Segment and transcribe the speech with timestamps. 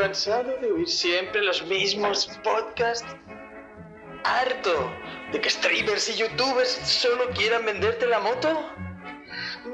[0.00, 3.04] ¿Cansado de oír siempre los mismos podcasts?
[4.24, 4.90] ¿Harto
[5.30, 8.66] de que streamers y youtubers solo quieran venderte la moto?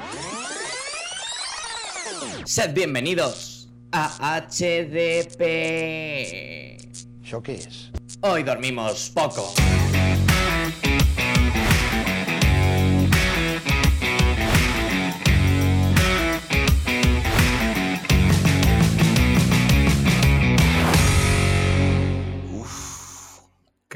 [2.45, 5.43] Sed bienvenidos a HDP.
[7.25, 7.91] ¿Eso qué es?
[8.21, 9.55] Hoy dormimos poco.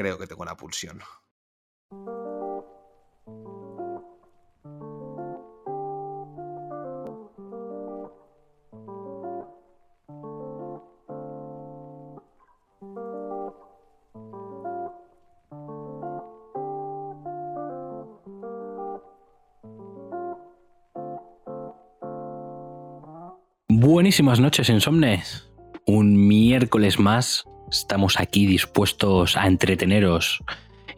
[0.02, 1.01] Creo que tengo una pulsión.
[23.69, 25.48] Buenísimas noches, insomnes.
[25.87, 30.45] Un miércoles más estamos aquí dispuestos a entreteneros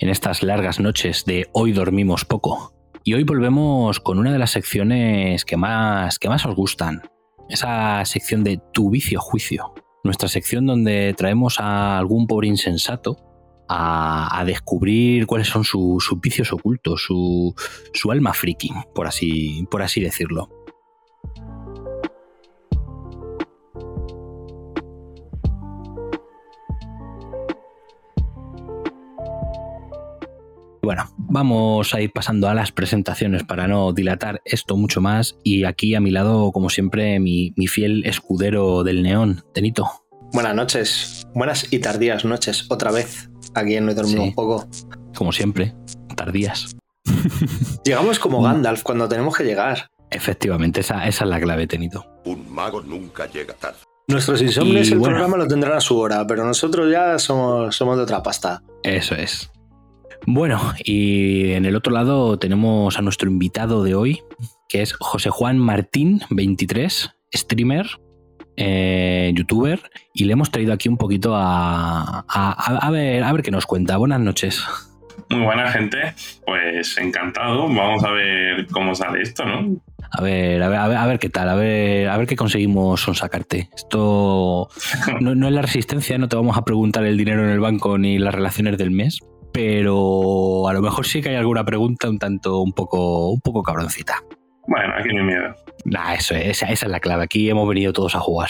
[0.00, 2.74] en estas largas noches de Hoy dormimos poco.
[3.04, 7.02] Y hoy volvemos con una de las secciones que más, que más os gustan.
[7.48, 9.74] Esa sección de Tu vicio juicio.
[10.02, 13.16] Nuestra sección donde traemos a algún pobre insensato
[13.68, 17.54] a, a descubrir cuáles son su- sus vicios ocultos, su,
[17.92, 20.48] su alma friki, por así, por así decirlo.
[30.84, 35.36] Bueno, vamos a ir pasando a las presentaciones para no dilatar esto mucho más.
[35.42, 39.86] Y aquí a mi lado, como siempre, mi, mi fiel escudero del neón, Tenito.
[40.32, 44.28] Buenas noches, buenas y tardías noches, otra vez, aquí en No he dormido Sí.
[44.28, 44.66] un poco.
[45.14, 45.74] Como siempre,
[46.16, 46.74] tardías.
[47.84, 48.42] Llegamos como.
[48.42, 49.90] Gandalf cuando tenemos que llegar.
[50.10, 52.04] Efectivamente, esa, esa es la clave, Tenito.
[52.24, 53.78] Un mago nunca llega tarde.
[54.06, 55.14] Nuestros insomnes Y el bueno.
[55.16, 58.62] programa lo tendrán a su hora, pero nosotros ya somos, somos de otra pasta.
[58.82, 59.50] Eso es.
[60.26, 64.22] Bueno, y en el otro lado tenemos a nuestro invitado de hoy,
[64.68, 67.86] que es José Juan Martín, 23, streamer,
[68.56, 69.80] eh, youtuber,
[70.14, 73.96] y le hemos traído aquí un poquito a, a- ver, a ver qué nos cuenta.
[73.98, 74.64] Buenas noches.
[75.30, 76.14] Muy buena gente,
[76.46, 77.68] pues encantado.
[77.68, 79.76] Vamos a ver cómo sale esto, ¿no?
[80.10, 82.36] A ver, a ver, a ver, a ver qué tal, a ver, a ver qué
[82.36, 83.68] conseguimos sacarte.
[83.74, 84.68] Esto
[85.20, 87.98] no, no es la resistencia, no te vamos a preguntar el dinero en el banco
[87.98, 89.18] ni las relaciones del mes,
[89.54, 93.62] pero a lo mejor sí que hay alguna pregunta un tanto, un poco, un poco
[93.62, 94.20] cabroncita.
[94.66, 95.54] Bueno, aquí no hay miedo.
[95.84, 97.22] Nah, eso es, esa, esa es la clave.
[97.22, 98.48] Aquí hemos venido todos a jugar.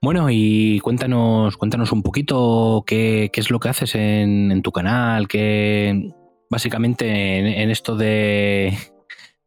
[0.00, 4.72] Bueno, y cuéntanos, cuéntanos un poquito qué, qué es lo que haces en, en tu
[4.72, 6.10] canal, que
[6.48, 8.78] básicamente en, en esto de,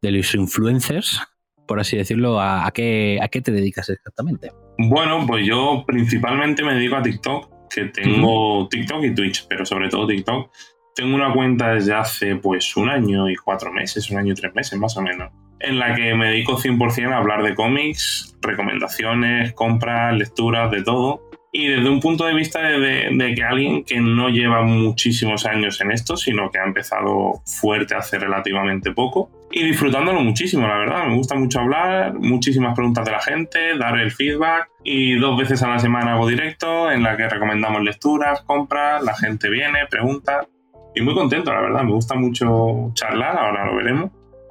[0.02, 1.20] de los influencers,
[1.66, 4.52] por así decirlo, a, a qué, a qué te dedicas exactamente.
[4.78, 9.88] Bueno, pues yo principalmente me dedico a TikTok, que tengo TikTok y Twitch, pero sobre
[9.88, 10.50] todo TikTok.
[10.94, 14.54] Tengo una cuenta desde hace pues un año y cuatro meses, un año y tres
[14.54, 15.30] meses más o menos,
[15.60, 21.22] en la que me dedico 100% a hablar de cómics, recomendaciones, compras, lecturas, de todo.
[21.52, 25.46] Y desde un punto de vista de, de- de que alguien que no lleva muchísimos
[25.46, 29.30] años en esto, sino que ha empezado fuerte hace relativamente poco.
[29.50, 31.06] Y disfrutándolo muchísimo, la verdad.
[31.08, 34.68] Me gusta mucho hablar, muchísimas preguntas de la gente, dar el feedback.
[34.84, 39.16] Y dos veces a la semana hago directo en la que recomendamos lecturas, compras, la
[39.16, 40.46] gente viene, pregunta.
[40.94, 41.82] Y muy contento, la verdad.
[41.82, 44.10] Me gusta mucho charlar, ahora lo veremos.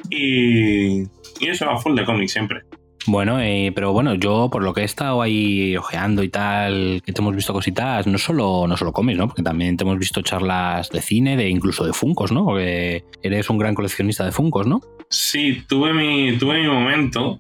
[0.09, 2.63] Y, y eso, a full de cómics siempre.
[3.07, 7.13] Bueno, eh, pero bueno, yo por lo que he estado ahí ojeando y tal, que
[7.13, 9.27] te hemos visto cositas, no solo, no solo cómics, ¿no?
[9.27, 12.45] Porque también te hemos visto charlas de cine, de incluso de Funcos, ¿no?
[12.45, 14.81] Porque eres un gran coleccionista de Funcos, ¿no?
[15.09, 17.39] Sí, tuve mi, tuve mi momento,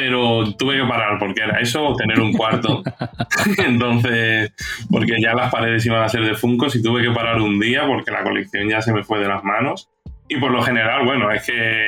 [0.00, 2.82] pero tuve que parar porque era eso o tener un cuarto.
[3.58, 4.50] Entonces,
[4.90, 7.86] porque ya las paredes iban a ser de Funkos y tuve que parar un día
[7.86, 9.90] porque la colección ya se me fue de las manos.
[10.26, 11.86] Y por lo general, bueno, es que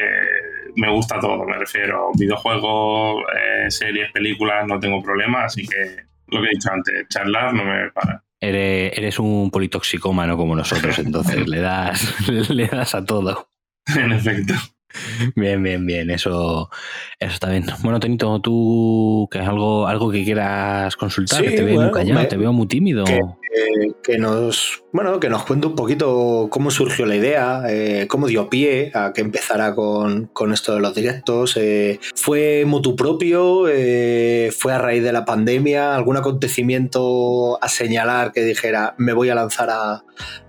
[0.76, 2.10] me gusta todo, me refiero.
[2.14, 7.54] Videojuegos, eh, series, películas, no tengo problema, así que lo que he dicho antes, charlar
[7.54, 8.22] no me para.
[8.38, 13.48] Eres, eres un politoxicómano como nosotros, entonces le das, le das a todo.
[13.96, 14.52] En efecto.
[15.36, 16.70] Bien, bien, bien, eso,
[17.18, 17.64] eso está bien.
[17.82, 21.90] Bueno, Tonito, tú, que es algo, algo que quieras consultar, Sí, que te veo bueno,
[21.90, 23.04] muy callado, me- te veo muy tímido.
[23.04, 23.20] que-
[23.54, 28.26] Eh, que nos bueno que nos cuente un poquito cómo surgió la idea, eh, cómo
[28.26, 31.58] dio pie a que empezara con, con esto de los directos.
[31.58, 33.64] eh, ¿Fue motu propio?
[34.58, 35.94] ¿Fue a raíz de la pandemia?
[35.94, 40.02] ¿Algún acontecimiento a señalar que dijera me voy a lanzar a,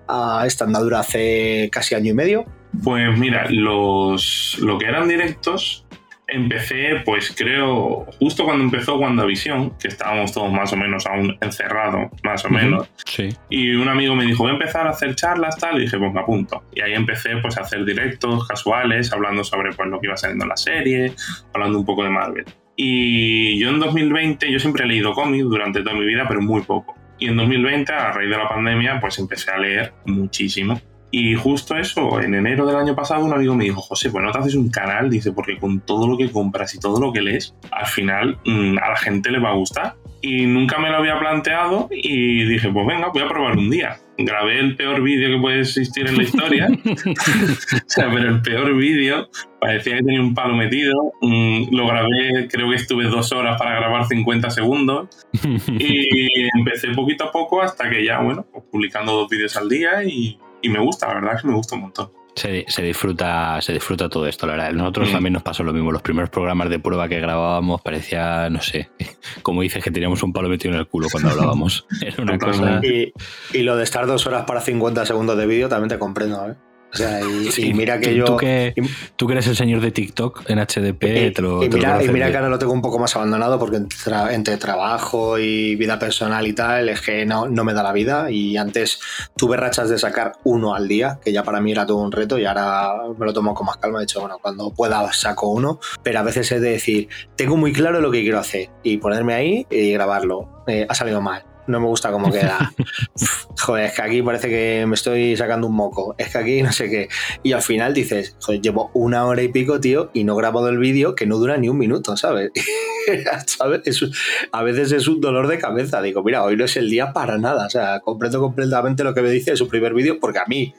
[0.08, 2.46] a esta andadura hace casi año y medio?
[2.82, 5.86] Pues mira, los, lo que eran directos
[6.28, 12.12] empecé, pues creo, justo cuando empezó WandaVision, que estábamos todos más o menos aún encerrados,
[12.24, 12.90] más o menos.
[13.06, 13.30] Sí.
[13.50, 16.12] Y un amigo me dijo, voy a empezar a hacer charlas, tal, y dije, pues
[16.12, 16.64] me apunto.
[16.74, 20.46] Y ahí empecé pues a hacer directos casuales, hablando sobre pues lo que iba saliendo
[20.46, 21.14] en la serie,
[21.54, 22.46] hablando un poco de Marvel.
[22.76, 26.62] Y yo en 2020, yo siempre he leído cómics durante toda mi vida, pero muy
[26.62, 26.96] poco.
[27.20, 30.82] Y en 2020, a raíz de la pandemia, pues empecé a leer muchísimo.
[31.16, 34.32] Y justo eso, en enero del año pasado, un amigo me dijo, José, pues no
[34.32, 37.22] te haces un canal, dice, porque con todo lo que compras y todo lo que
[37.22, 39.94] lees, al final mm, a la gente le va a gustar.
[40.24, 44.00] Y nunca me lo había planteado y dije, pues venga, voy a probar un día.
[44.18, 46.68] Grabé el peor vídeo que puede existir en la historia.
[46.86, 49.30] o sea, pero el peor vídeo
[49.62, 51.14] parecía que tenía un palo metido.
[51.22, 55.10] Mm, lo grabé, creo que estuve dos horas para grabar 50 segundos.
[55.68, 60.04] Y empecé poquito a poco hasta que ya, bueno, pues publicando dos vídeos al día
[60.04, 62.12] y, y me gusta, la verdad es que me gusta un montón.
[62.36, 64.72] Se, se disfruta, se disfruta todo esto, la verdad.
[64.72, 65.12] Nosotros Mm.
[65.14, 65.92] también nos pasó lo mismo.
[65.92, 68.90] Los primeros programas de prueba que grabábamos parecía, no sé,
[69.44, 71.86] como dices que teníamos un palo metido en el culo cuando hablábamos.
[72.02, 72.80] Era una cosa.
[72.82, 73.14] Y,
[73.54, 76.56] y lo de estar dos horas para 50 segundos de vídeo también te comprendo, ¿eh?
[76.94, 78.26] O sea, y, y mira que tú, yo.
[78.26, 78.82] Tú que, y-
[79.16, 81.78] tú que eres el señor de TikTok en HDP, y, te lo, y te lo
[81.78, 85.40] mira, y mira que ahora lo tengo un poco más abandonado porque entre, entre trabajo
[85.40, 88.30] y vida personal y tal, es que no, no me da la vida.
[88.30, 89.00] Y antes
[89.36, 92.38] tuve rachas de sacar uno al día, que ya para mí era todo un reto
[92.38, 93.98] y ahora me lo tomo con más calma.
[94.00, 97.74] De hecho, bueno, cuando pueda saco uno, pero a veces es de decir, tengo muy
[97.74, 100.64] claro lo que quiero hacer y ponerme ahí y grabarlo.
[100.68, 101.44] Eh, ha salido mal.
[101.68, 102.74] No me gusta cómo queda.
[103.62, 106.14] Joder, es que aquí parece que me estoy sacando un moco.
[106.18, 107.08] Es que aquí no sé qué.
[107.42, 110.68] Y al final dices, joder, llevo una hora y pico, tío, y no he grabado
[110.70, 112.52] el vídeo que no dura ni un minuto, ¿sabes?
[113.46, 113.82] ¿Sabes?
[113.86, 114.12] Es un-
[114.52, 116.02] a veces es un dolor de cabeza.
[116.02, 117.66] Digo, mira, hoy no es el día para nada.
[117.66, 120.74] O sea, comprendo completamente lo que me dice de su primer vídeo, porque a mí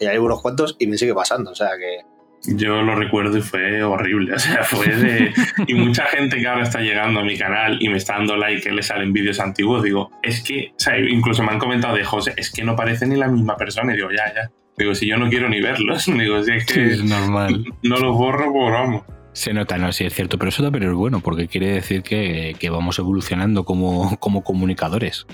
[0.00, 1.50] ya llevo unos cuantos y me sigue pasando.
[1.50, 2.09] O sea que.
[2.46, 4.32] Yo lo recuerdo y fue horrible.
[4.36, 5.32] O sea, fue de.
[5.66, 8.62] Y mucha gente que ahora está llegando a mi canal y me está dando like
[8.62, 10.68] que le salen vídeos antiguos, digo, es que.
[10.76, 13.56] O sea, incluso me han comentado de José, es que no parece ni la misma
[13.56, 13.92] persona.
[13.92, 14.50] Y digo, ya, ya.
[14.78, 16.06] Digo, si yo no quiero ni verlos.
[16.18, 17.64] Digo, si es Sí, que es normal.
[17.82, 19.02] no los borro, pues vamos.
[19.32, 22.56] Se nota, no, sí es cierto, pero eso también es bueno, porque quiere decir que,
[22.58, 25.24] que vamos evolucionando como, como comunicadores.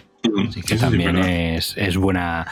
[0.49, 2.47] Así que Sí, sí, también es, es buena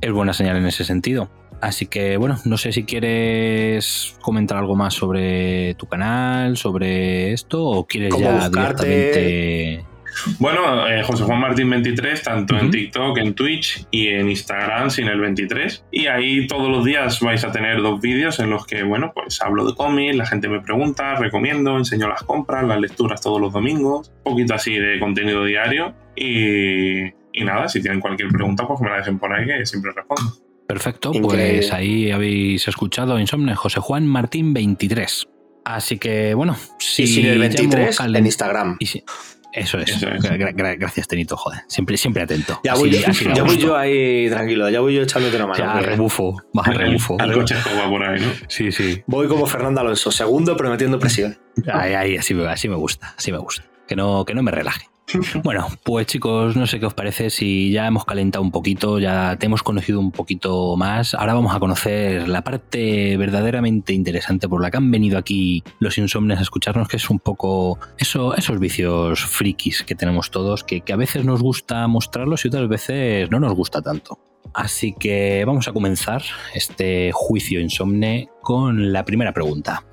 [0.00, 1.30] es buena señal en ese sentido.
[1.60, 7.62] Así que bueno, no sé si quieres comentar algo más sobre tu canal, sobre esto,
[7.62, 8.86] o quieres ¿Cómo ya buscarte?
[8.86, 9.90] directamente.
[10.38, 12.70] Bueno, eh, José Juan Martín 23, tanto en.
[12.70, 15.84] TikTok, en Twitch y en Instagram sin el 23.
[15.90, 19.40] Y ahí todos los días vais a tener dos vídeos en los que, bueno, pues
[19.40, 23.52] hablo de cómics, la gente me pregunta, recomiendo, enseño las compras, las lecturas todos los
[23.52, 25.94] domingos, un poquito así de contenido diario.
[26.16, 29.92] Y, y nada, si tienen cualquier pregunta, pues me la dejen por ahí que siempre
[29.92, 30.32] respondo.
[30.66, 31.54] Perfecto, Increíble.
[31.58, 35.26] pues ahí habéis escuchado Insomne, José Juan Martín 23.
[35.64, 38.76] Así que bueno, si y sin el ya 23 hemos calen- en Instagram.
[38.78, 39.04] y si-
[39.52, 39.90] Eso es.
[39.90, 40.22] Eso es.
[40.22, 41.62] Gra- gra- gracias, Tenito, joder.
[41.66, 42.60] Siempre, siempre atento.
[42.62, 45.48] Ya Así- voy, yo, así ya voy yo ahí tranquilo, ya voy yo echándote una
[45.48, 45.58] mano.
[45.58, 45.86] Ya, hombre.
[45.86, 47.16] rebufo, más rebufo.
[47.18, 48.28] El coche escoba por ahí, ¿no?
[48.46, 49.02] Sí, sí.
[49.08, 51.36] Voy como Fernando Alonso, segundo pero metiendo presión.
[51.72, 53.64] Ahí, ahí, así, me- así me gusta, así me gusta.
[53.88, 54.86] Que no, que no me relaje.
[55.42, 59.36] Bueno, pues chicos, no sé qué os parece si ya hemos calentado un poquito, ya
[59.36, 61.14] te hemos conocido un poquito más.
[61.14, 65.98] Ahora vamos a conocer la parte verdaderamente interesante por la que han venido aquí los
[65.98, 70.82] insomnes a escucharnos, que es un poco eso, esos vicios frikis que tenemos todos, que
[70.92, 74.18] a veces nos gusta mostrarlos y otras veces no nos gusta tanto.
[74.52, 76.22] Así que vamos a comenzar
[76.54, 79.84] este juicio insomne con la primera pregunta.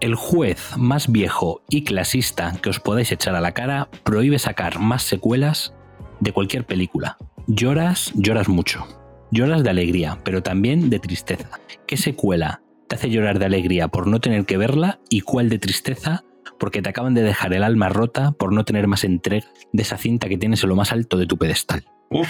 [0.00, 4.78] El juez más viejo y clasista que os podáis echar a la cara prohíbe sacar
[4.78, 5.72] más secuelas
[6.20, 7.16] de cualquier película.
[7.46, 8.86] Lloras, lloras mucho.
[9.30, 11.48] Lloras de alegría, pero también de tristeza.
[11.86, 15.58] ¿Qué secuela te hace llorar de alegría por no tener que verla y cuál de
[15.58, 16.22] tristeza
[16.58, 19.96] porque te acaban de dejar el alma rota por no tener más entrega de esa
[19.98, 21.84] cinta que tienes en lo más alto de tu pedestal?
[22.10, 22.28] Uf.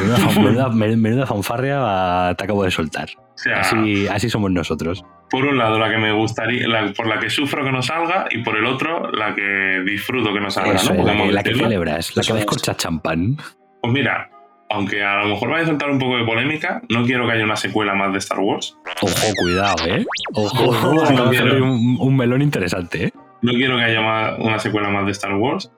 [0.00, 3.10] Menuda, fan- menuda- menuda fanfarria te acabo de soltar.
[3.16, 5.04] O sea, Así, así somos nosotros.
[5.30, 8.26] Por un lado la que me gustaría, la- por la que sufro que no salga,
[8.30, 11.04] y por el otro la que disfruto que no salga, Eso, ¿no?
[11.04, 12.46] la, que, la que celebras, la que Eso vais es.
[12.50, 13.36] corcha champán.
[13.82, 14.30] Pues mira,
[14.70, 17.44] aunque a lo mejor vaya a soltar un poco de polémica, no quiero que haya
[17.44, 18.76] una secuela más de Star Wars.
[19.02, 20.04] Ojo, cuidado, ¿eh?
[20.34, 21.64] Ojo, Ojo, quiero.
[21.64, 23.12] un, un melón interesante, ¿eh?
[23.40, 25.70] No quiero que haya más- una secuela más de Star Wars.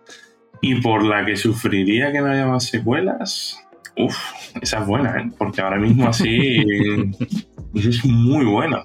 [0.63, 3.65] Y por la que sufriría que no haya más secuelas.
[3.97, 4.17] Uf,
[4.61, 5.31] esa es buena, ¿eh?
[5.39, 6.63] Porque ahora mismo así.
[7.75, 8.85] es muy buena.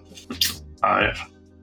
[0.85, 1.13] A ver.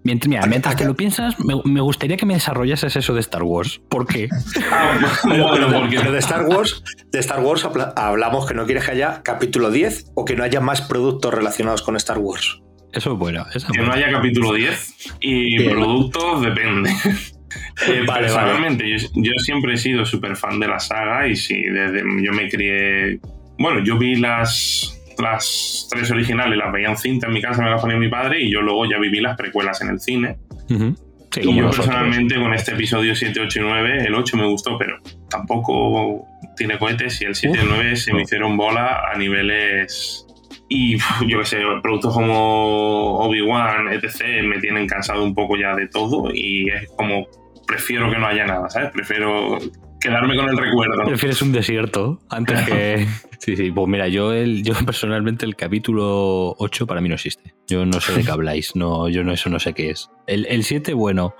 [0.04, 3.44] Mientras, mira, mientras que lo piensas, me, me gustaría que me desarrollases eso de Star
[3.44, 3.80] Wars.
[3.88, 4.28] ¿Por qué?
[4.72, 4.98] Ah,
[5.28, 5.96] Pero, bueno, porque.
[5.98, 9.70] pero de Star Wars, de Star Wars habla- hablamos que no quieres que haya capítulo
[9.70, 12.60] 10 o que no haya más productos relacionados con Star Wars.
[12.92, 13.46] Eso es bueno.
[13.54, 15.70] Eso es Que no haya capítulo 10 y Bien.
[15.70, 16.90] productos depende.
[17.86, 21.60] Eh, Vale, personalmente, Yo, yo siempre he sido súper fan de la saga y sí,
[21.62, 23.20] desde yo me crié.
[23.58, 27.70] Bueno, yo vi las, las tres originales, las veía en cinta en mi casa, me
[27.70, 30.36] las ponía mi padre y yo luego ya viví las precuelas en el cine.
[30.68, 31.86] Sí, y yo nosotros.
[31.86, 34.98] personalmente con este episodio 7, 8 y 9, el 8 me gustó, pero
[35.30, 36.26] tampoco
[36.56, 40.26] tiene cohetes y el 7 y el Uf, 9 se me hicieron bola a niveles...
[40.68, 45.88] Y yo qué sé, productos como Obi-Wan, etc., me tienen cansado un poco ya de
[45.88, 47.26] todo y es como
[47.66, 48.90] prefiero que no haya nada, ¿sabes?
[48.90, 49.58] Prefiero
[50.02, 51.04] quedarme con el recuerdo.
[51.06, 53.06] Prefieres un desierto antes que.
[53.42, 53.72] Sí, sí.
[53.72, 57.56] Pues mira, yo, el, yo personalmente el capítulo 8 para mí no existe.
[57.66, 58.76] Yo no sé de qué habláis.
[58.76, 60.10] No, yo no, eso no sé qué es.
[60.28, 61.34] El, el 7, bueno.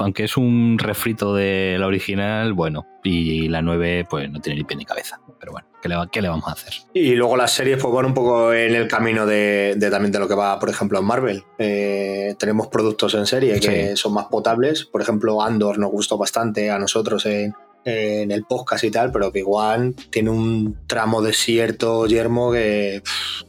[0.00, 2.84] Aunque es un refrito de la original, bueno.
[3.04, 5.20] Y la 9, pues no tiene ni pie ni cabeza.
[5.38, 6.72] Pero bueno, ¿qué le, va- qué le vamos a hacer?
[6.92, 10.18] Y luego las series, pues van un poco en el camino de, de también de
[10.18, 11.44] lo que va, por ejemplo, en Marvel.
[11.58, 14.84] Eh, tenemos productos en serie que son más potables.
[14.84, 17.54] Por ejemplo, Andor nos gustó bastante a nosotros en,
[17.84, 23.02] en el podcast y tal, pero Big One tiene un tramo desierto, yermo, que,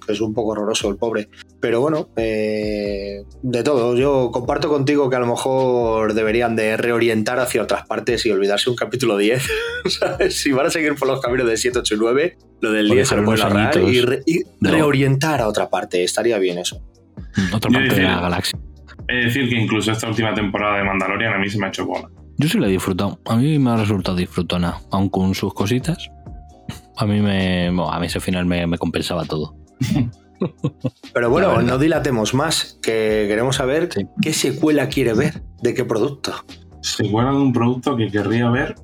[0.07, 1.29] es un poco horroroso el pobre.
[1.59, 3.95] Pero bueno, eh, de todo.
[3.95, 8.69] Yo comparto contigo que a lo mejor deberían de reorientar hacia otras partes y olvidarse
[8.69, 9.47] un capítulo 10.
[9.85, 10.35] ¿sabes?
[10.39, 12.93] Si van a seguir por los caminos de 7, 8 y 9, lo del O
[12.93, 14.05] 10 se lo pueden ahorrar y, añitos.
[14.05, 14.71] re- y No.
[14.71, 16.03] reorientar a otra parte.
[16.03, 16.81] Estaría bien eso.
[17.53, 18.59] Otra parte de la galaxia.
[19.07, 21.85] Es decir, que incluso esta última temporada de Mandalorian a mí se me ha hecho
[21.85, 22.09] bola.
[22.37, 23.19] Yo sí la he disfrutado.
[23.25, 24.77] A mí me ha resultado disfrutona.
[24.91, 26.09] Aun con sus cositas.
[26.97, 27.67] A mí me.
[27.67, 29.55] bueno, a mí ese final me, me compensaba todo.
[31.13, 34.05] Pero bueno, no dilatemos más, que queremos saber Sí.
[34.21, 36.33] qué secuela quiere ver, de qué producto.
[36.81, 38.75] Secuela de un producto que querría ver.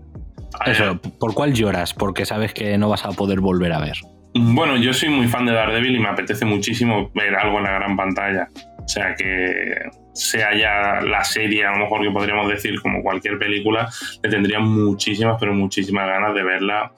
[0.65, 1.93] Eso, ¿por cuál lloras?
[1.93, 3.97] Porque sabes que no vas a poder volver a ver.
[4.33, 7.71] Bueno, yo soy muy fan de Daredevil y me apetece muchísimo ver algo en la
[7.71, 8.47] gran pantalla.
[8.83, 9.75] O sea, que
[10.13, 13.89] sea ya la serie, a lo mejor que podríamos decir, como cualquier película,
[14.23, 16.91] le tendría muchísimas, pero muchísimas ganas de verla.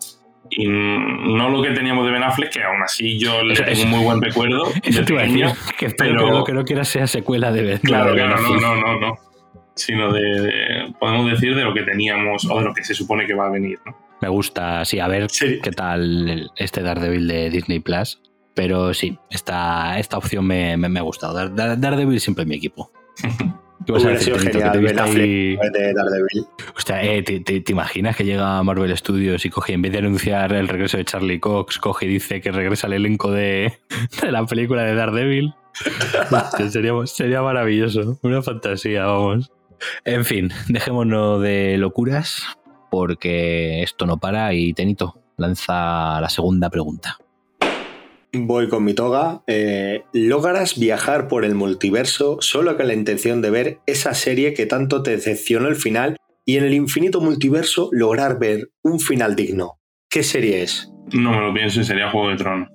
[0.50, 3.84] Y no lo que teníamos de Ben Affleck, que aún así yo le Eso- tengo
[3.84, 5.46] un muy buen recuerdo Eso te iba a decir.
[5.78, 7.80] Que espero pero- que lo que no sea secuela de ver.
[7.80, 9.16] Claro, claro, no, no, no, no.
[9.76, 13.26] Sino de, de- podemos decir de lo que teníamos o de lo que se supone
[13.26, 13.98] que va a venir, ¿no?
[14.22, 15.60] Me gusta, sí, a ver Sí.
[15.62, 18.22] qué tal este Daredevil de Disney Plus.
[18.54, 21.34] Pero sí, esta, esta opción me, me- me ha gustado.
[21.34, 22.92] Dar- Dar- Daredevil siempre es mi equipo.
[23.86, 26.48] ¿Qué vas a Hubiera sido genial ahí- de Daredevil.
[26.76, 29.92] Hostia, eh, ¿te, te, te imaginas que llega a Marvel Studios y coge, en vez
[29.92, 33.74] de anunciar el regreso de Charlie Cox, coge y dice que regresa al elenco de,
[34.22, 35.54] de la película de Daredevil?
[36.32, 38.18] Hostia, sería, sería maravilloso.
[38.22, 39.52] Una fantasía, vamos.
[40.06, 42.44] En fin, dejémonos de locuras
[42.90, 47.18] porque esto no para y Tenito lanza la segunda pregunta.
[48.36, 49.44] Voy con mi toga.
[49.48, 54.66] Eh, logras viajar por el multiverso solo con la intención de ver esa serie que
[54.66, 59.80] tanto te decepcionó el final y en el infinito multiverso lograr ver un final digno.
[60.10, 60.92] ¿Qué serie es?
[61.14, 62.70] No me lo pienso y sería Juego de Tronos.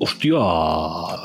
[0.00, 0.34] Hostia,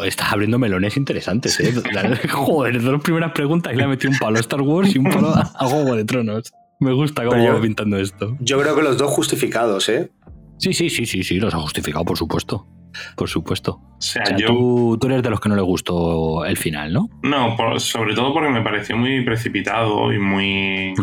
[0.05, 1.73] estás abriendo melones interesantes, ¿eh?
[2.31, 5.05] Joder, dos primeras preguntas y le ha metido un palo a Star Wars y un
[5.05, 6.51] palo a Juego de Tronos.
[6.79, 8.37] Me gusta cómo yo- va pintando esto.
[8.39, 10.11] Yo creo que los dos justificados, ¿eh?
[10.59, 12.67] Sí, sí, sí, sí, sí, los ha justificado, por supuesto.
[13.15, 13.79] Por supuesto.
[13.97, 14.47] O sea, O sea, yo.
[14.47, 17.09] tú, tú eres de los que no le gustó el final, ¿no?
[17.23, 20.93] No, por- sobre todo porque me pareció muy precipitado y muy.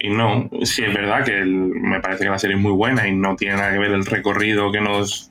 [0.00, 1.50] Y no, sí es verdad que el-
[1.80, 4.04] me parece que la serie es muy buena y no tiene nada que ver el
[4.04, 5.30] recorrido que nos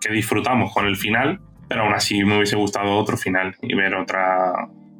[0.00, 3.94] que disfrutamos con el final, pero aún así me hubiese gustado otro final y ver
[3.94, 4.52] otra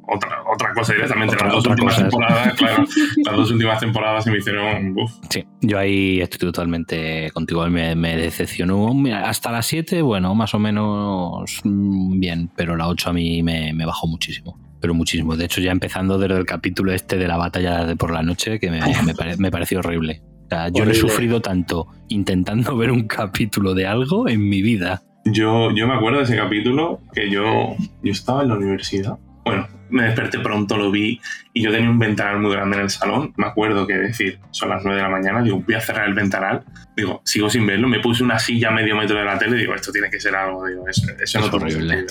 [0.07, 1.35] otra, otra cosa directamente.
[1.35, 2.03] Otra- las dos otra últimas cosa.
[2.09, 2.83] temporadas, claro,
[3.25, 4.97] las dos últimas temporadas se me hicieron.
[4.97, 7.67] uf, Sí, yo ahí estoy totalmente contigo.
[7.69, 8.93] Me, me decepcionó.
[9.23, 13.73] Hasta las 7, bueno, más o menos mm, bien, pero la 8 a mí me,
[13.73, 14.59] me bajó muchísimo.
[14.81, 15.37] Pero muchísimo.
[15.37, 18.59] De hecho, ya empezando desde el capítulo este de la batalla de por la noche,
[18.59, 20.21] que me, me pare- me pareció horrible.
[20.45, 24.61] O sea, yo no he sufrido tanto intentando ver un capítulo de algo en mi
[24.61, 25.01] vida.
[25.25, 29.17] Yo, yo me acuerdo de ese capítulo que yo, yo estaba en la universidad.
[29.45, 31.19] Bueno, me desperté pronto, lo vi
[31.53, 33.33] y yo tenía un ventanal muy grande en el salón.
[33.37, 36.13] Me acuerdo que decir, son las 9 de la mañana, digo, voy a cerrar el
[36.13, 36.63] ventanal.
[36.95, 37.87] Digo, sigo sin verlo.
[37.87, 40.19] Me puse una silla a medio metro de la tele y digo, esto tiene que
[40.19, 40.65] ser algo.
[40.65, 42.05] Digo, eso, eso no Es horrible.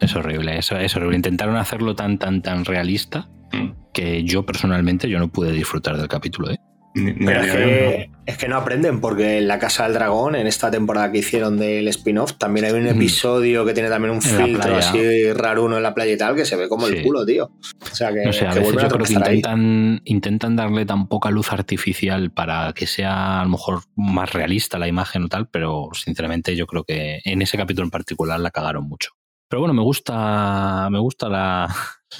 [0.00, 1.16] Es horrible, eso es horrible.
[1.16, 3.70] Intentaron hacerlo tan, tan, tan realista Mm.
[3.92, 6.50] que yo personalmente yo no pude disfrutar del capítulo.
[6.50, 6.58] ¿eh?
[6.94, 10.34] Ni- ni Pero es que, es que no aprenden, porque en La Casa del Dragón,
[10.34, 12.88] en esta temporada que hicieron del spin-off, también hay un Mm.
[12.88, 16.44] episodio que tiene también un En filtro así raruno en la playa y tal, que
[16.44, 16.96] se ve como Sí.
[16.96, 17.44] el culo, tío.
[17.44, 20.56] O sea que, No sé, a que veces vuelven yo a creo que intentan, intentan
[20.56, 25.22] darle tan poca luz artificial para que sea a lo mejor más realista la imagen
[25.24, 29.10] o tal, pero sinceramente yo creo que en ese capítulo en particular la cagaron mucho.
[29.48, 31.68] Pero bueno, me gusta, me gusta la,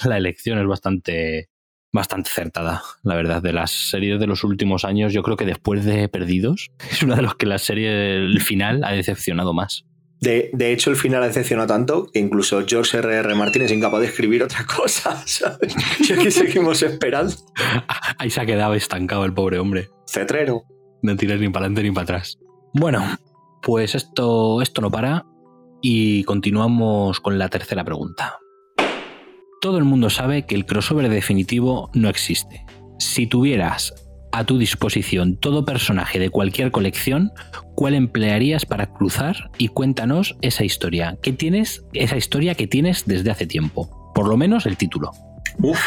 [0.05, 1.49] la elección, es bastante,
[1.91, 3.41] bastante acertada, la verdad.
[3.41, 7.15] De las series de los últimos años, yo creo que después de Perdidos, es una
[7.15, 9.85] de los que la serie, el final, ha decepcionado más.
[10.19, 13.33] De, de hecho, el final ha decepcionado tanto que incluso George R.R.
[13.33, 15.75] Martin es incapaz de escribir otra cosa, ¿sabes?
[16.07, 17.33] Y aquí seguimos esperando.
[18.19, 19.89] Ahí se ha quedado estancado el pobre hombre.
[20.07, 20.63] Cetrero.
[21.01, 22.37] No tiras ni para adelante ni para atrás.
[22.73, 23.17] Bueno,
[23.63, 25.25] pues esto, esto no para
[25.81, 28.40] y continuamos con la tercera pregunta.
[29.61, 32.65] Todo el mundo sabe que el crossover definitivo no existe.
[32.97, 33.93] Si tuvieras
[34.31, 37.31] a tu disposición todo personaje de cualquier colección,
[37.75, 39.51] ¿cuál emplearías para cruzar?
[39.59, 41.15] Y cuéntanos esa historia.
[41.21, 41.85] ¿Qué tienes?
[41.93, 44.11] Esa historia que tienes desde hace tiempo.
[44.15, 45.11] Por lo menos el título.
[45.59, 45.79] Uf,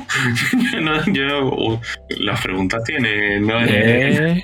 [0.82, 1.80] no, yo, uh,
[2.18, 3.46] las preguntas tienen.
[3.46, 4.42] No es, Eh,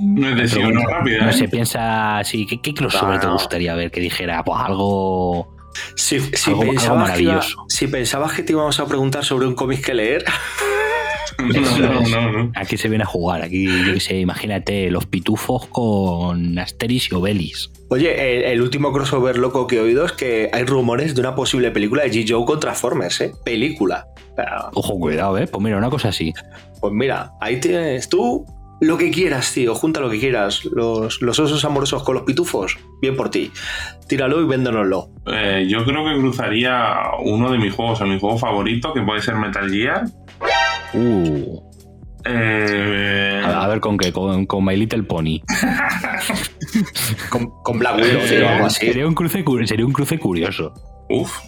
[0.00, 1.22] no es de sí rápida.
[1.26, 1.32] no ¿eh?
[1.32, 2.44] se piensa así.
[2.44, 3.92] ¿Qué, qué crossover te gustaría ver?
[3.92, 5.55] Que dijera pues, algo.
[5.94, 7.64] Si, si Algo- algo pensabas que iba- maravilloso.
[7.68, 10.24] si pensabas que te íbamos a preguntar sobre un cómic que leer,
[11.38, 12.52] No, no, no, no.
[12.54, 13.42] Aquí se viene a jugar.
[13.42, 17.70] Aquí, yo qué sé, imagínate los pitufos con Asteris y Obelis.
[17.90, 21.34] Oye, el, el último crossover loco que he oído es que hay rumores de una
[21.34, 22.24] posible película de G.
[22.26, 23.32] Joe con Transformers, ¿eh?
[23.44, 24.06] Película.
[24.34, 25.46] Pero, Ojo, cuidado, ¿eh?
[25.46, 26.32] Pues mira, una cosa así.
[26.80, 28.46] Pues mira, ahí tienes tú
[28.80, 29.74] lo que quieras, tío.
[29.74, 30.64] Junta lo que quieras.
[30.66, 33.50] Los, los osos amorosos con los pitufos, bien por ti.
[34.08, 35.08] Tíralo y véndonoslo.
[35.26, 39.20] Eh, yo creo que cruzaría uno de mis juegos, o mi juego favorito, que puede
[39.22, 40.04] ser Metal Gear.
[40.94, 41.60] Uh,
[42.28, 45.40] Eh, a, a ver con qué, con, con My Little Pony.
[47.30, 48.86] Con, con Black Widow, Sería- algo así.
[48.86, 50.72] Sería un cruce, sería un cruce curioso.
[51.08, 51.38] Uf,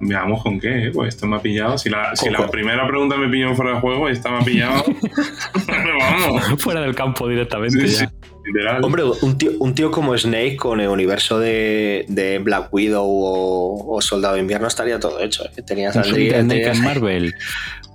[0.00, 1.76] veamos con qué, eh, pues esto me ha pillado.
[1.78, 4.38] Si la, si Con- la primera pregunta me pilló fuera de juego y esta me
[4.38, 4.84] ha pillado.
[6.00, 6.62] vamos.
[6.62, 7.86] Fuera del campo directamente.
[7.86, 8.12] Sí, sí, ya.
[8.44, 8.84] literal.
[8.84, 13.96] Hombre, un tío, un tío como Snake con el universo de, de Black Widow o,
[13.96, 15.44] o Soldado de Invierno estaría todo hecho.
[15.44, 15.62] ¿eh?
[15.62, 17.34] Tenías día, Snake en Marvel.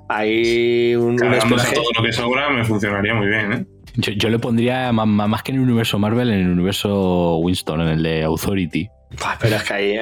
[0.09, 1.75] ahí un, un espionaje.
[1.75, 3.65] todo lo que sobra me funcionaría muy bien, ¿eh?
[3.97, 7.87] Yo, yo le pondría más que en el universo Marvel, en el universo Winston, en
[7.87, 8.89] el de Authority.
[9.17, 9.95] Buah, Pero es que ahí,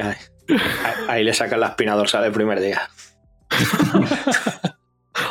[1.08, 2.82] ahí, le sacan la espina dorsal el primer día.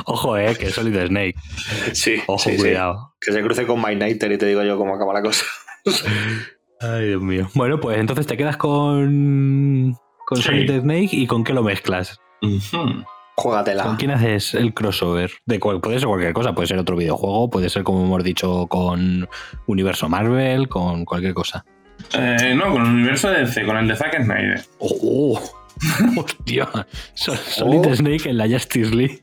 [0.06, 1.34] Ojo, eh, que es Solid Snake.
[1.92, 2.58] Sí, Ojo, sí, sí.
[2.58, 3.14] cuidado.
[3.20, 5.44] Que se cruce con My Nighter y te digo yo cómo acaba la cosa.
[6.80, 7.48] Ay, Dios mío.
[7.54, 9.96] Bueno, pues entonces te quedas con.
[10.26, 10.44] Con Sí.
[10.44, 12.18] Solid Snake y con qué lo mezclas.
[12.42, 12.76] Ujú.
[12.76, 13.04] ¿Con
[13.36, 13.96] Juégatela.
[13.98, 15.32] quién haces el crossover?
[15.46, 18.66] De cual- puede ser cualquier cosa, puede ser otro videojuego, puede ser, como hemos dicho,
[18.68, 19.28] con
[19.66, 21.64] Universo Marvel, con cualquier cosa.
[22.14, 24.62] Eh, no, con el universo de DC, con el de Zack Snyder.
[24.78, 25.40] ¡Oh!
[26.16, 26.68] ¡Hostia!
[27.14, 27.94] Sol- Solid Oh.
[27.94, 29.22] Snake en la Justice League.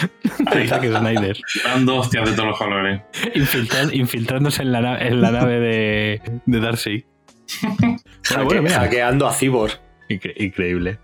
[0.52, 0.68] De Ahí.
[0.68, 1.36] Zack Snyder.
[1.64, 3.00] Dando hostias de todos los colores.
[3.92, 7.04] Infiltrándose en la, en la nave de, de Darcy.
[8.30, 8.80] Bueno, bueno, mira.
[8.80, 9.70] hackeando a Cibor.
[10.08, 10.98] Incre- increíble.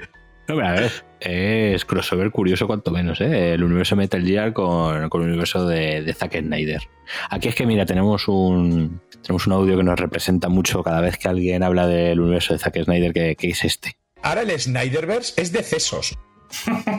[0.48, 3.53] No, pero a ver, es crossover curioso cuanto menos, ¿eh?
[3.55, 6.83] El universo Metal Gear con, con el universo de, de Zack Snyder.
[7.31, 11.18] Aquí es que, mira, tenemos un, tenemos un audio que nos representa mucho cada vez
[11.18, 13.96] que alguien habla del universo de Zack Snyder, que, que es este.
[14.22, 16.18] Ahora el Snyderverse es de cesos.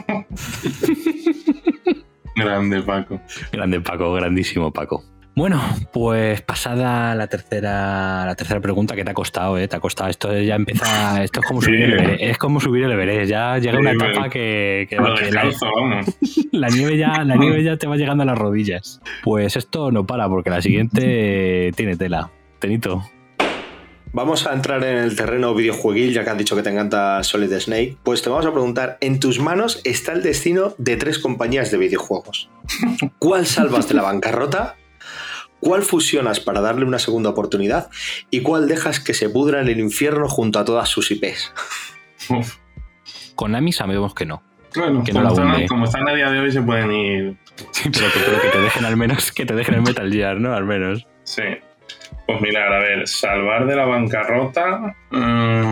[2.34, 3.20] Grande, Paco.
[3.52, 5.04] Grande Paco, grandísimo Paco.
[5.34, 5.62] Bueno,
[5.94, 9.66] pues pasada la tercera, la tercera pregunta que te ha costado, ¿eh?
[9.66, 10.10] Te ha costado.
[10.10, 11.22] Esto ya empieza.
[11.24, 12.22] Esto es como subir el Everest.
[12.22, 13.30] Es como subir el Everest.
[13.30, 14.30] Ya llega una etapa bueno.
[14.30, 16.06] que, que- la, descalzo, vamos.
[16.52, 19.00] la nieve ya, la nieve ya te va llegando a las rodillas.
[19.24, 22.30] Pues esto no para, porque la siguiente tiene tela.
[22.58, 23.02] Tenito.
[24.14, 27.50] Vamos a entrar en el terreno videojueguil, ya que has dicho que te encanta Solid
[27.58, 27.96] Snake.
[28.02, 31.78] Pues te vamos a preguntar: en tus manos está el destino de tres compañías de
[31.78, 32.50] videojuegos.
[33.18, 34.76] ¿Cuál salvas de la bancarrota?
[35.62, 37.88] ¿Cuál fusionas para darle una segunda oportunidad?
[38.30, 41.52] ¿Y cuál dejas que se pudra en el infierno junto a todas sus IPs?
[42.30, 42.56] Uf.
[43.36, 44.42] Konami sabemos que no.
[44.74, 47.36] Bueno, Que no como, están, como están a día de hoy se pueden ir.
[47.70, 50.40] Sí, pero que, pero que te dejen al menos, que te dejen el Metal Gear,
[50.40, 50.52] ¿no?
[50.52, 51.06] Al menos.
[51.22, 51.42] Sí.
[52.26, 54.96] Pues mirar, a ver, salvar de la bancarrota.
[55.10, 55.71] mm,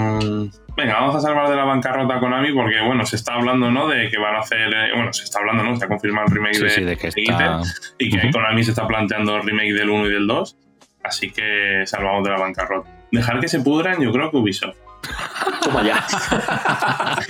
[0.76, 3.88] venga, vamos a salvar de la bancarrota a Konami porque, bueno, se está hablando, ¿no?
[3.88, 4.72] De que van a hacer.
[4.72, 5.76] eh, bueno, se está hablando, ¿no?
[5.76, 7.60] Se ha confirmado el remake Sí, de, sí, de que de está.
[7.98, 8.30] y que Ujú.
[8.32, 10.56] Konami se está planteando el remake del 1 y del 2.
[11.02, 12.88] Así que salvamos de la bancarrota.
[13.10, 14.76] Dejar que se pudran, yo creo que Ubisoft.
[15.62, 16.04] Toma ya.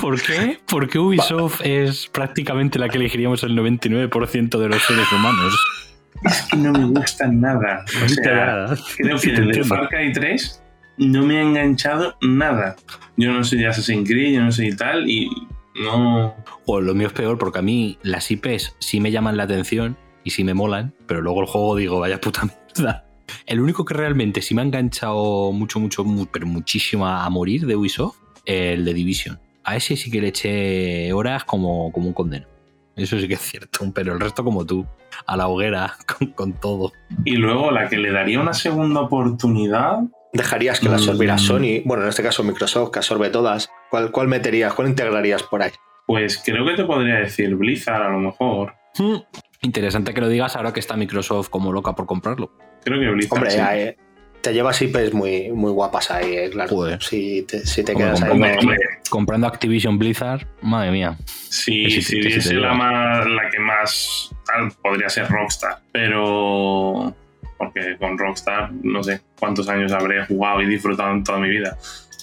[0.00, 0.58] ¿Por qué?
[0.68, 5.58] Porque Ubisoft es prácticamente la que elegiríamos el 99% de los seres humanos.
[6.24, 7.84] Es que no me gusta nada.
[8.04, 8.66] O sea,
[8.98, 9.64] creo que desde.
[9.64, 10.62] Far Cry 3
[11.00, 12.76] no me ha enganchado nada.
[13.16, 15.28] Yo no soy de Assassin's Creed, yo no soy tal, y
[15.82, 16.34] no.
[16.66, 19.96] O lo mío es peor porque a mí las IPs sí me llaman la atención
[20.24, 23.06] y sí me molan, pero luego el juego digo, vaya puta mierda.
[23.46, 27.30] El único que realmente sí me ha enganchado mucho, mucho, mu- pero muchísimo a, a
[27.30, 29.38] morir de Ubisoft el de Division.
[29.64, 32.46] A ese sí que le eché horas como, como un condeno.
[32.96, 34.84] Eso sí que es cierto, pero el resto como tú,
[35.26, 36.92] a la hoguera, con, con todo.
[37.24, 40.00] Y luego la que le daría una segunda oportunidad.
[40.32, 41.38] ¿Dejarías que la absorbiera Mm.
[41.38, 41.82] Sony?
[41.84, 43.68] Bueno, en este caso Microsoft, que absorbe todas.
[43.90, 44.72] ¿Cuál, ¿Cuál meterías?
[44.74, 45.72] ¿Cuál integrarías por ahí?
[46.06, 48.74] Pues creo que te podría decir Blizzard a lo mejor.
[48.98, 49.16] Mm.
[49.62, 52.52] Interesante que lo digas ahora que está Microsoft como loca por comprarlo.
[52.84, 53.36] Creo que Blizzard.
[53.38, 53.58] Hombre, sí.
[53.60, 53.96] eh,
[54.40, 56.70] te llevas IPs muy, muy guapas ahí, eh, claro.
[56.70, 57.02] Joder.
[57.02, 58.30] Si te, si te Hombre, quedas ahí.
[58.30, 58.78] Hombre, con- hombre,
[59.10, 61.16] Comprando Activision Blizzard, madre mía.
[61.26, 62.62] si, sí, si te diese digo.
[62.62, 65.80] la, más, la que más tal, podría ser Rockstar.
[65.92, 67.14] Pero.
[67.60, 71.76] Porque con Rockstar no sé cuántos años habré jugado y disfrutado en toda mi vida.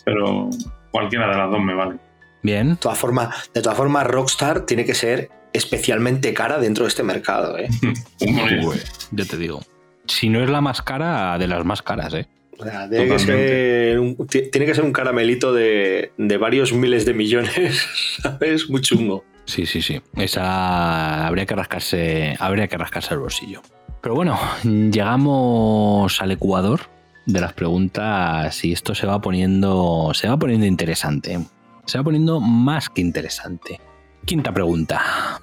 [0.04, 0.50] Pero
[0.92, 1.98] cualquiera de las dos me vale.
[2.42, 2.72] Bien.
[2.72, 7.04] De todas formas, de todas formas, Rockstar tiene que ser especialmente cara dentro de este
[7.04, 7.58] mercado.
[7.58, 7.68] ¿eh?
[8.28, 8.80] Hombre,
[9.12, 9.62] Ya te digo.
[10.08, 12.28] Si no es la más cara, de las más caras, ¿eh?
[12.60, 13.48] O sea, tiene, que Totalmente.
[13.92, 17.86] ser un, ti- tiene que ser un caramelito de, de varios miles de millones,
[18.24, 18.68] ¿sabes?
[18.70, 19.24] Muy chungo.
[19.46, 20.02] Sí, sí, sí.
[20.16, 23.62] Esa habría que rascarse, habría que rascarse el bolsillo.
[24.02, 26.82] Pero bueno, llegamos al ecuador
[27.26, 31.40] de las preguntas y esto se va poniendo, se va poniendo interesante.
[31.86, 33.80] Se va poniendo más que interesante.
[34.26, 35.40] Quinta pregunta.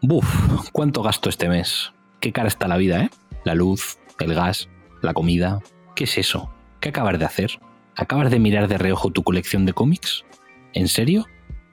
[0.00, 1.92] Buf, ¿cuánto gasto este mes?
[2.20, 3.10] Qué cara está la vida, ¿eh?
[3.44, 4.68] La luz, el gas,
[5.02, 5.60] la comida.
[5.96, 6.52] ¿Qué es eso?
[6.80, 7.58] ¿Qué acabas de hacer?
[7.96, 10.24] ¿Acabas de mirar de reojo tu colección de cómics?
[10.72, 11.26] ¿En serio?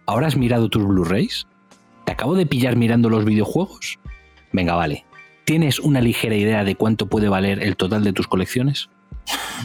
[0.08, 1.48] ¿Ahora has mirado tus Blu-rays?
[2.06, 4.00] ¿Te acabo de pillar mirando los videojuegos?
[4.52, 5.06] Venga, vale.
[5.46, 8.90] ¿Tienes una ligera idea de cuánto puede valer el total de tus colecciones?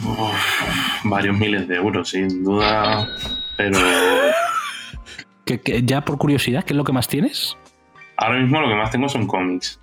[0.03, 3.07] uf, varios miles de euros, sin duda.
[3.57, 3.77] Pero
[5.45, 7.57] ¿Que- que- ya por curiosidad, ¿qué es lo que más tienes?
[8.17, 9.79] ahora mismo lo que más tengo son cómics.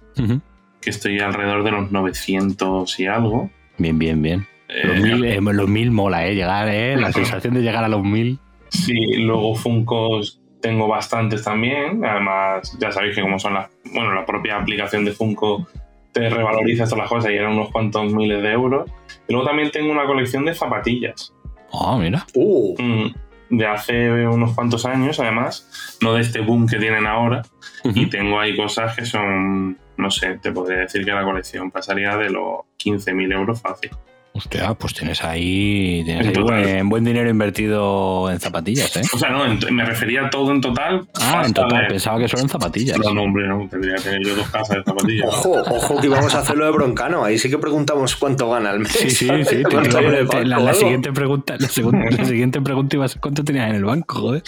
[0.81, 3.51] Que estoy alrededor de los 900 y algo.
[3.79, 4.47] Bien, bien, bien.
[4.69, 6.35] Los, Eh, mil, eh, los mil mola, ¿eh?
[6.37, 6.97] Llegar, ¿eh?
[6.97, 8.39] La sensación de llegar a los mil.
[8.69, 12.05] Sí, luego Funkos tengo bastantes también.
[12.05, 13.69] Además, ya sabéis que como son las.
[13.93, 15.67] Bueno, la propia aplicación de Funko
[16.13, 18.91] te revaloriza todas las cosas y eran unos cuantos miles de euros.
[19.27, 21.35] Y luego también tengo una colección de zapatillas.
[21.73, 22.27] Ah, mira.
[22.35, 23.15] Uh, mm,
[23.51, 25.99] De hace unos cuantos años, además.
[26.03, 27.43] No de este boom que tienen ahora.
[27.85, 29.79] Y tengo ahí cosas que son.
[29.97, 33.91] No sé, te podría decir que la colección pasaría de los 15.000 euros fácil.
[34.39, 39.03] Hostia, pues tienes ahí, tienes En ahí buen, buen dinero invertido en zapatillas, ¿eh?
[39.13, 41.07] O sea, no, en- me refería a todo en total.
[41.21, 42.97] Ah, en total, de- pensaba que solo en zapatillas.
[42.99, 43.69] No, no, hombre, no.
[43.69, 45.27] Tendría que tener yo dos casas de zapatillas.
[45.29, 47.25] ojo, ojo que íbamos a hacerlo de broncano.
[47.25, 48.93] Ahí sí que preguntamos cuánto gana al mes.
[48.93, 49.49] Sí, sí, ¿sabes?
[49.49, 49.57] sí.
[49.63, 53.05] te- ¿Cuánto te- hay en el te- banco la, siguiente pregunta, la, siguiente pregunta iba
[53.05, 54.43] a ser cuánto tenías en el banco, joder.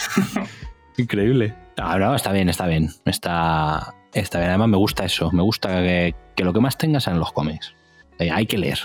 [0.97, 1.55] Increíble.
[1.77, 2.91] No, no, está bien, está bien.
[3.07, 4.51] Está, está bien.
[4.51, 5.31] Además me gusta eso.
[5.33, 7.75] Me gusta que, que lo que más tengas sean los cómics.
[8.19, 8.79] Eh, hay que leer.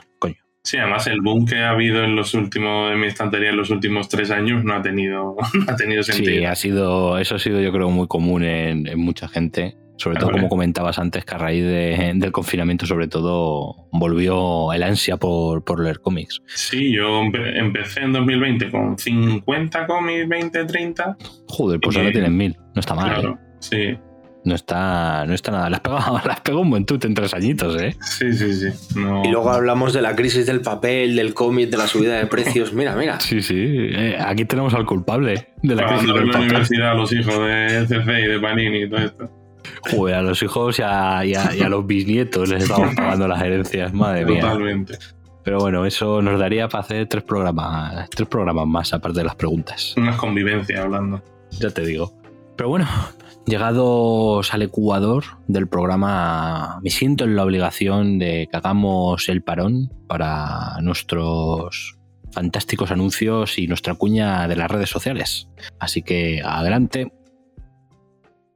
[0.66, 3.70] Sí, además el boom que ha habido en los últimos, en mi estantería en los
[3.70, 5.36] últimos tres años no ha tenido,
[5.68, 6.32] no ha tenido sentido.
[6.40, 9.78] Sí, ha sido, eso ha sido yo creo muy común en, en mucha gente.
[9.98, 10.42] Sobre todo, Hombre.
[10.42, 15.64] como comentabas antes, que a raíz de- del confinamiento, sobre todo, volvió el ansia por,
[15.64, 16.42] por leer cómics.
[16.48, 21.18] Sí, yo empe- empecé en 2020 con 50 cómics, 20, 30.
[21.48, 22.58] Joder, pues ahora tienen mil.
[22.74, 23.14] No está mal, ¿eh?
[23.22, 23.98] Claro, sí,
[24.46, 25.70] No está, no está nada.
[25.70, 27.96] Le has pegado, le has pegado un buen tute en tres añitos, ¿eh?
[28.02, 29.00] sí, sí, sí.
[29.00, 32.28] No- Y luego hablamos de la crisis del papel, del cómic, de la subida de
[32.28, 32.72] precios.
[32.72, 33.20] Mira, mira.
[33.20, 33.56] Sí, sí.
[33.58, 36.42] Eh, aquí tenemos al culpable de la crisis del la papel.
[36.50, 39.30] universidad a los hijos de ECC y de Panini y todo esto.
[39.92, 43.28] Joder, a los hijos y a, y a- y a los bisnietos les estamos pagando
[43.28, 44.42] las herencias, madre mía.
[44.42, 44.98] Totalmente.
[45.44, 49.36] Pero bueno, eso nos daría para hacer tres programas, tres programas más, aparte de las
[49.36, 49.94] preguntas.
[49.98, 51.24] Unas convivencias hablando.
[51.52, 52.14] Ya te digo.
[52.56, 52.88] Pero bueno,
[53.46, 59.92] llegados al Ecuador del programa, me siento en la obligación de que hagamos el parón
[60.08, 61.98] para nuestros
[62.32, 65.48] fantásticos anuncios y nuestra cuña de las redes sociales.
[65.80, 67.12] Así que adelante.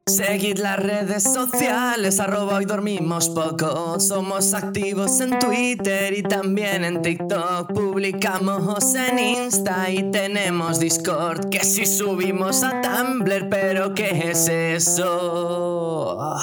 [0.09, 3.99] Seguid las redes sociales, arroba hoy dormimos poco.
[3.99, 7.71] Somos activos en Twitter y también en TikTok.
[7.71, 11.49] Publicamos en Insta y tenemos Discord.
[11.49, 16.39] Que si subimos a Tumblr, pero ¿qué es eso?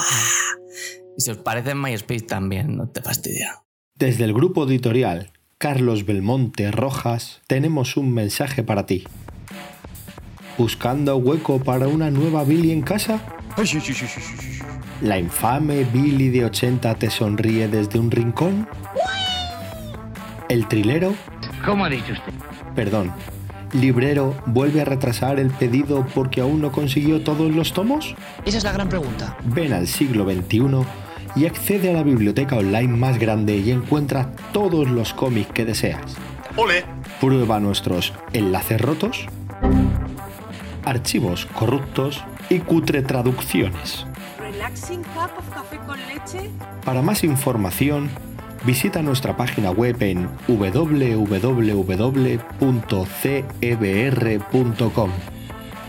[1.17, 3.63] Y si os parece en MySpace también, no te fastidia.
[3.95, 9.03] Desde el grupo editorial Carlos Belmonte Rojas tenemos un mensaje para ti.
[10.57, 13.36] ¿Buscando hueco para una nueva Billy en casa?
[15.01, 18.67] ¿La infame Billy de 80 te sonríe desde un rincón?
[20.47, 21.15] ¿El trilero?
[21.65, 22.33] ¿Cómo ha dicho usted?
[22.75, 23.11] Perdón.
[23.73, 28.15] ¿Librero vuelve a retrasar el pedido porque aún no consiguió todos los tomos?
[28.45, 29.35] Esa es la gran pregunta.
[29.45, 30.85] Ven al siglo XXI
[31.35, 36.15] y accede a la biblioteca online más grande y encuentra todos los cómics que deseas.
[36.55, 36.85] ¡Ole!
[37.19, 39.25] Prueba nuestros enlaces rotos
[40.87, 44.05] archivos corruptos y cutre traducciones.
[44.39, 46.49] Relaxing cup of café con leche.
[46.85, 48.09] Para más información,
[48.65, 51.41] visita nuestra página web en www.cebr.com.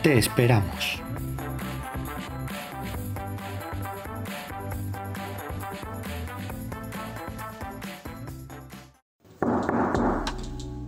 [0.03, 1.03] Te esperamos.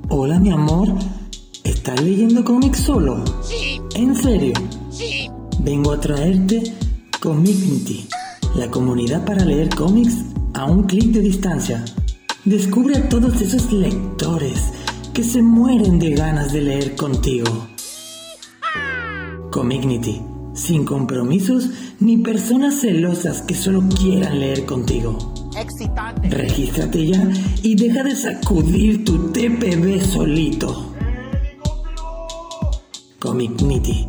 [0.08, 0.88] Hola, mi amor.
[1.62, 3.24] ¿Estás leyendo cómics solo?
[3.42, 3.80] Sí.
[3.94, 4.54] ¿En serio?
[4.90, 5.30] Sí.
[5.62, 6.62] Vengo a traerte
[7.20, 8.08] Comicnity,
[8.56, 11.84] la comunidad para leer cómics a un clic de distancia.
[12.46, 14.72] Descubre a todos esos lectores
[15.12, 17.68] que se mueren de ganas de leer contigo.
[19.50, 20.22] Comicnity,
[20.54, 21.68] sin compromisos
[22.00, 25.34] ni personas celosas que solo quieran leer contigo.
[25.58, 26.30] Excitante.
[26.30, 27.30] Regístrate ya
[27.62, 30.94] y deja de sacudir tu TPB solito.
[33.18, 34.08] Comicnity,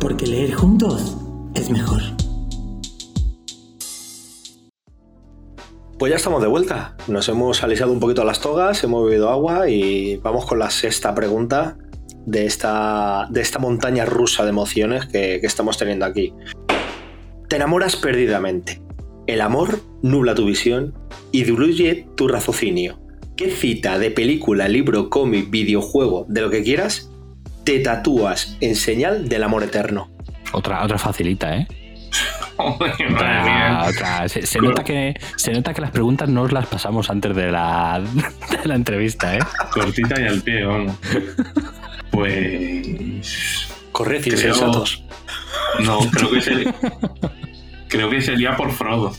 [0.00, 1.16] porque leer juntos
[1.54, 2.00] es mejor.
[5.98, 6.96] Pues ya estamos de vuelta.
[7.08, 11.14] Nos hemos alisado un poquito las togas, hemos bebido agua y vamos con la sexta
[11.14, 11.76] pregunta
[12.24, 16.32] de esta, de esta montaña rusa de emociones que, que estamos teniendo aquí.
[17.48, 18.80] Te enamoras perdidamente.
[19.26, 20.94] El amor nubla tu visión
[21.32, 23.00] y diluye tu raciocinio.
[23.36, 27.10] ¿Qué cita de película, libro, cómic, videojuego, de lo que quieras,
[27.64, 30.10] te tatúas en señal del amor eterno?
[30.52, 31.66] Otra, otra facilita, ¿eh?
[32.58, 33.84] Madre Otra- mía.
[33.88, 34.28] otra.
[34.28, 37.52] Se, se nota que, se nota que las preguntas no os las pasamos antes de
[37.52, 38.02] la,
[38.62, 39.40] de la entrevista, ¿eh?
[39.72, 40.92] Cortita y al pie, vamos.
[42.10, 43.68] Pues.
[43.92, 45.04] Creo- sensatos.
[45.84, 46.74] No, creo que sería.
[47.88, 49.12] Creo que sería por Frodo.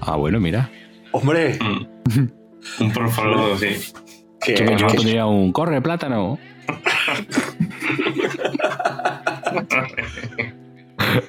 [0.00, 0.70] Ah, bueno, mira.
[1.12, 2.28] Hombre, Mm.
[2.80, 3.68] Un por Frodo, sí.
[4.40, 6.38] que, Yo, pondría un corre plátano.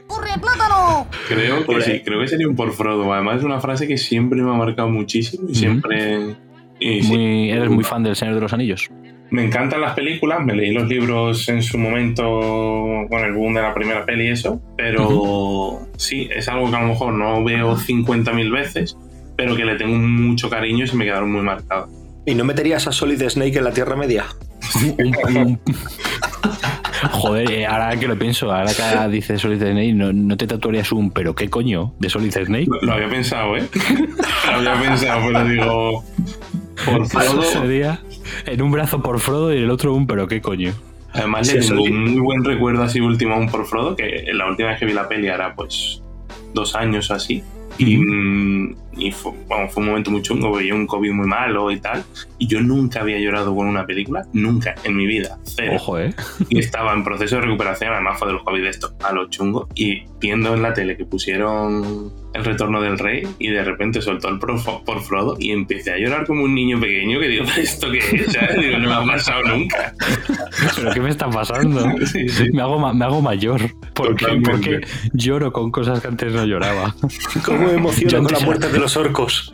[0.08, 1.08] ¡Corre, plátano!
[1.28, 3.12] Creo que sí, creo que sería un por Frodo.
[3.13, 6.36] Además, es una frase que siempre me ha marcado muchísimo y siempre.
[6.80, 8.89] y sí, Muy, eres muy fan del Señor de los Anillos.
[9.32, 12.24] Me encantan las películas, me leí los libros en su momento
[13.10, 16.82] con el boom de la primera peli y eso, pero sí, es algo que a
[16.82, 18.95] lo mejor no veo 50.000 veces,
[19.36, 21.89] pero que le tengo mucho cariño y se me quedaron muy marcados.
[22.28, 24.26] ¿Y no meterías a Solid Snake en la Tierra Media?
[24.75, 25.59] Un- un-
[27.11, 30.91] Joder, eh, ahora que lo pienso, ahora que dice Solid Snake, ¿no, no te tatuarías
[30.91, 32.65] un pero qué coño de Solid Snake?
[32.67, 33.67] Lo, lo había pensado, ¿eh?
[34.63, 36.03] lo había pensado, pero digo,
[36.85, 37.99] por Frodo, sería
[38.45, 40.73] en un brazo por Frodo y en el otro un pero qué coño.
[41.13, 44.47] Además, Sí, le tengo un muy buen recuerdo así último aún por Frodo, que la
[44.49, 46.01] última vez que vi la peli era pues
[46.53, 47.43] dos años o así.
[47.77, 51.71] Y, mm, y fue, bueno, fue un momento muy chungo, veía un COVID muy malo
[51.71, 52.03] y tal.
[52.38, 55.38] Y yo nunca había llorado con una película, nunca en mi vida.
[55.43, 55.73] Cero.
[55.75, 56.13] Ojo, ¿eh?
[56.49, 59.29] Y estaba en proceso de recuperación, además fue de los COVID de esto, a lo
[59.29, 59.67] chungo.
[59.75, 64.29] Y viendo en la tele que pusieron El Retorno del Rey y de repente soltó
[64.29, 64.53] el por,
[64.84, 68.34] por Frodo y empecé a llorar como un niño pequeño que digo, ¿esto qué es?
[68.34, 68.60] ¿Sabes?
[68.60, 69.93] Digo, no me ha pasado nunca.
[70.75, 71.86] ¿Pero qué me está pasando?
[72.05, 72.49] Sí, sí.
[72.51, 73.62] Me hago, ma- me hago mayor.
[73.93, 74.81] porque porque
[75.13, 76.95] lloro con cosas que antes no lloraba?
[77.45, 79.52] ¿Cómo me Yo emociono con la muerte de los orcos?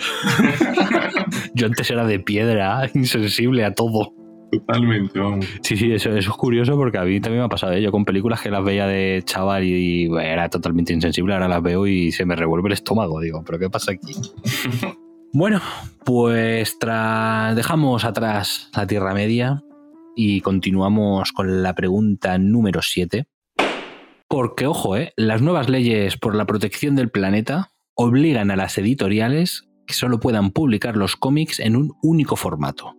[1.54, 4.14] Yo antes era de piedra, insensible a todo.
[4.52, 5.46] Totalmente, vamos.
[5.62, 7.72] Sí, sí, eso, eso es curioso porque a mí también me ha pasado.
[7.74, 7.82] ¿eh?
[7.82, 11.64] Yo con películas que las veía de chaval y, bueno, era totalmente insensible, ahora las
[11.64, 13.22] veo y se me revuelve el estómago.
[13.22, 14.14] Digo, ¿pero qué pasa aquí?
[15.34, 15.62] bueno,
[16.04, 19.64] pues tras, dejamos atrás la Tierra Media
[20.18, 23.28] y continuamos con la pregunta número 7.
[24.28, 25.14] Porque, ojo, ¿eh?
[25.16, 30.52] las nuevas leyes por la protección del planeta obligan a las editoriales que solo puedan
[30.52, 32.96] publicar los cómics en un único formato.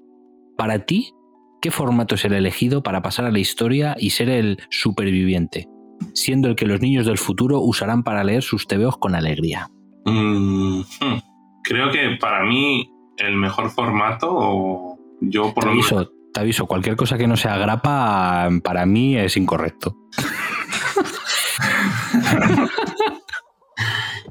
[0.57, 1.12] Para ti,
[1.61, 5.68] ¿qué formato es el elegido para pasar a la historia y ser el superviviente?
[6.14, 9.70] Siendo el que los niños del futuro usarán para leer sus tebeos con alegría.
[10.05, 11.22] Mm, hmm.
[11.64, 16.11] Creo que para mí el mejor formato, o yo por Te lo menos.
[16.35, 19.96] te aviso, cualquier cosa que no sea grapa para mí es incorrecto.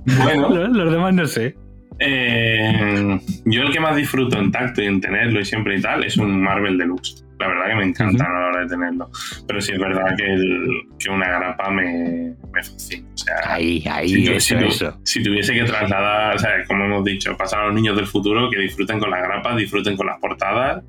[0.05, 1.55] Bueno, Los, los demás no sé.
[1.99, 6.03] eh, yo el que más disfruto en tacto y en tenerlo y siempre y tal
[6.03, 7.25] es un Marvel Deluxe.
[7.39, 9.09] La verdad que me encanta a la hora de tenerlo.
[9.47, 13.07] Pero sí es verdad que, el- que una grapa me, me fascina.
[13.13, 14.99] O sea, Ahí, ahí, si, tu- eso, si tu- eso.
[15.03, 18.47] si tuviese que trasladar, o sea, como hemos dicho, pasar a los niños del futuro
[18.51, 20.83] que disfruten con las grapas, disfruten con las portadas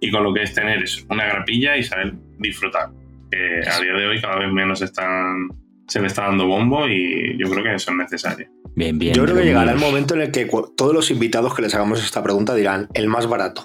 [0.00, 2.90] y con lo que es tener eso, una grapilla y saber disfrutar.
[3.28, 5.48] Que a día de hoy cada vez menos están,
[5.86, 8.48] se le está dando bombo y yo creo que eso es necesario.
[8.74, 9.14] Bien, bien.
[9.14, 12.04] Yo creo que llegará el momento en el que todos los invitados que les hagamos
[12.04, 13.64] esta pregunta dirán el más barato.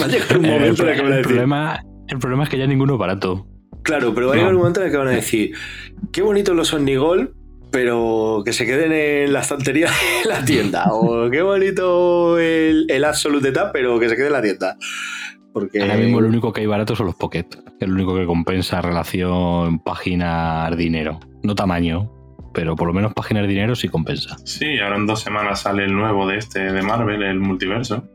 [0.00, 1.80] Va a llegar un Eh, el, momento en el que van a el decir, problema,
[2.08, 3.46] el problema es que ya ninguno es barato.
[3.82, 5.52] Claro, pero va a llegar un momento en el que van a decir,
[6.12, 7.34] qué bonitos los Omnigol,
[7.70, 9.88] pero que se queden en la estantería
[10.22, 10.86] de la tienda.
[10.92, 14.76] O qué bonito el, el Absolute Tab, pero que se quede en la tienda.
[15.52, 15.82] Porque...
[15.82, 17.46] Ahora mismo lo único que hay barato son los Pocket.
[17.80, 21.20] Es lo único que compensa relación páginas-dinero.
[21.42, 22.10] No tamaño,
[22.52, 24.36] pero por lo menos páginas dinero sí compensa.
[24.44, 28.08] Sí, ahora en dos semanas sale el nuevo de este de Marvel, el multiverso.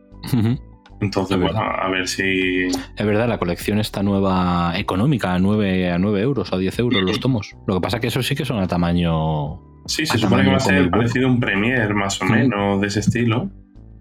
[1.01, 2.67] Entonces, bueno, a ver si.
[2.67, 7.01] Es verdad, la colección está nueva económica, a 9, a 9 euros, a 10 euros
[7.03, 7.55] los tomos.
[7.67, 9.61] Lo que pasa es que eso sí que son a tamaño.
[9.85, 12.87] Sí, se supone que va a ser parecido a un Premier, más o menos, de
[12.87, 13.49] ese estilo.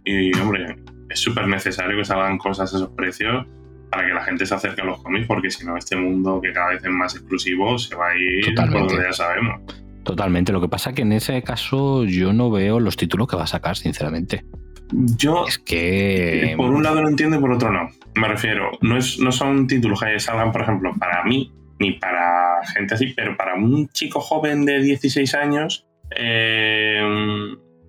[0.05, 0.77] Y, hombre,
[1.11, 3.47] es súper necesario que salgan cosas a esos precios
[3.93, 6.51] para que la gente se acerque a los cómics, porque si no, este mundo que
[6.51, 9.61] cada vez es más exclusivo se va a ir por donde ya sabemos.
[10.03, 10.51] Totalmente.
[10.51, 13.45] Lo que pasa es que en ese caso yo no veo los títulos que va
[13.45, 14.47] a sacar, sinceramente.
[14.93, 15.47] Yo.
[15.47, 16.55] Es que.
[16.57, 17.91] Por un lado lo entiendo y por otro no.
[18.15, 22.65] Me refiero, no, es, no son títulos que salgan, por ejemplo, para mí, ni para
[22.75, 25.87] gente así, pero para un chico joven de 16 años.
[26.17, 27.03] Eh,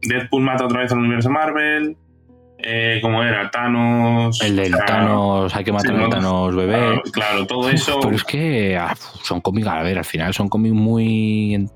[0.02, 1.96] Deadpool mata otra vez al universo Marvel.
[2.63, 3.49] Eh, como era?
[3.52, 4.41] Thanos.
[4.41, 7.02] El del Thanos, hay que matar a Thanos bebé.
[7.12, 7.99] Claro, todo eso.
[8.02, 11.69] Pero es que ah, son cómics, a ver, al final son cómics muy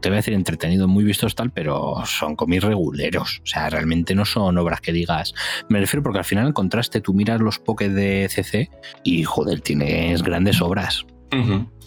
[0.00, 3.40] te voy a decir entretenidos, muy vistos tal, pero son cómics reguleros.
[3.42, 5.34] O sea, realmente no son obras que digas.
[5.68, 8.70] Me refiero porque al final, en contraste, tú miras los pokés de CC
[9.04, 11.06] y, joder, tienes grandes obras.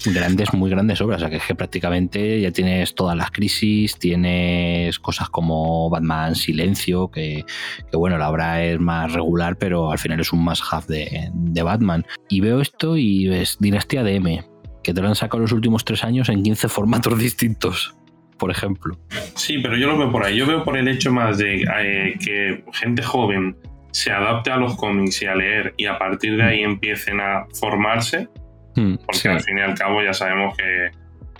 [0.05, 1.17] Grandes, muy grandes obras.
[1.17, 6.35] O sea, que es que prácticamente ya tienes todas las crisis, tienes cosas como Batman
[6.35, 7.45] Silencio, que,
[7.93, 11.63] bueno, la obra es más regular, pero al final es un más have de, de
[11.63, 12.05] Batman.
[12.29, 14.43] Y veo esto y es Dinastía de M
[14.85, 17.95] que te lo han sacado los últimos tres años en 15 formatos distintos,
[18.37, 18.97] por ejemplo.
[19.33, 20.37] Sí, pero yo lo veo por ahí.
[20.37, 23.57] Yo veo por el hecho más de eh, que gente joven
[23.91, 27.47] se adapte a los cómics y a leer y a partir de ahí empiecen a
[27.59, 28.27] formarse,
[28.75, 30.91] mm, porque al fin y al cabo ya sabemos que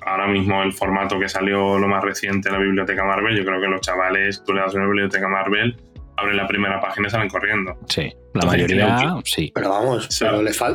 [0.06, 3.60] ahora mismo el formato que salió lo más reciente en la biblioteca Marvel, yo creo
[3.60, 5.76] que los chavales, tú le das una biblioteca Marvel
[6.18, 7.78] abren la primera página y salen corriendo.
[7.88, 9.52] Sí, la mayoría sí.
[9.54, 10.22] Pero vamos,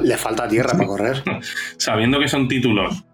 [0.02, 1.22] le, falta tierra para correr.
[1.76, 3.04] Sabiendo que son títulos,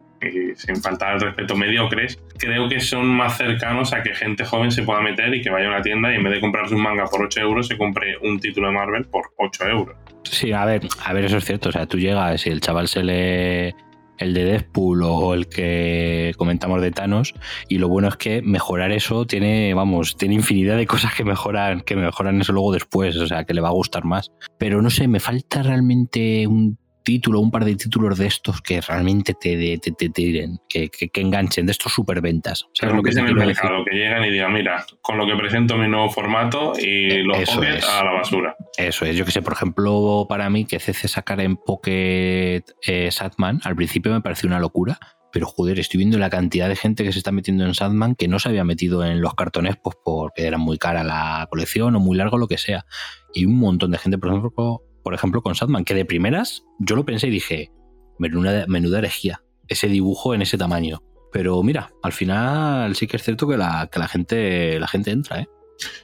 [0.56, 4.82] sin faltar el respeto, mediocres, creo que son más cercanos a que gente joven se
[4.82, 7.04] pueda meter y que vaya a una tienda y en vez de comprarse un manga
[7.06, 9.96] por 8 euros, se compre un título de Marvel por 8 euros.
[10.24, 11.68] Sí, a ver, a ver, eso es cierto.
[11.68, 13.74] O sea, tú llegas y el chaval se le
[14.18, 17.34] el de Deadpool o el que comentamos de Thanos
[17.68, 21.82] y lo bueno es que mejorar eso tiene vamos tiene infinidad de cosas que mejoran
[21.82, 24.90] que mejoran eso luego después o sea que le va a gustar más pero no
[24.90, 29.78] sé me falta realmente un título, un par de títulos de estos que realmente te,
[29.78, 32.66] te, te tiren, que, que, enganchen, de estos superventas.
[32.74, 35.76] ¿Sabes lo que, en el mercado, que llegan y digan, mira, con lo que presento
[35.76, 38.56] mi nuevo formato y eh, los Pocket a la basura.
[38.76, 43.08] Eso es, yo que sé, por ejemplo, para mí que CC sacar en Pocket eh,
[43.12, 44.98] Satman, al principio me pareció una locura,
[45.32, 48.26] pero joder, estoy viendo la cantidad de gente que se está metiendo en Sadman que
[48.26, 52.00] no se había metido en los cartones pues porque era muy cara la colección o
[52.00, 52.84] muy largo lo que sea.
[53.32, 56.96] Y un montón de gente, por ejemplo, por ejemplo, con Sadman, que de primeras yo
[56.96, 57.70] lo pensé y dije,
[58.18, 61.00] menuda, menuda herejía, ese dibujo en ese tamaño.
[61.32, 65.12] Pero mira, al final sí que es cierto que la, que la gente la gente
[65.12, 65.48] entra, ¿eh?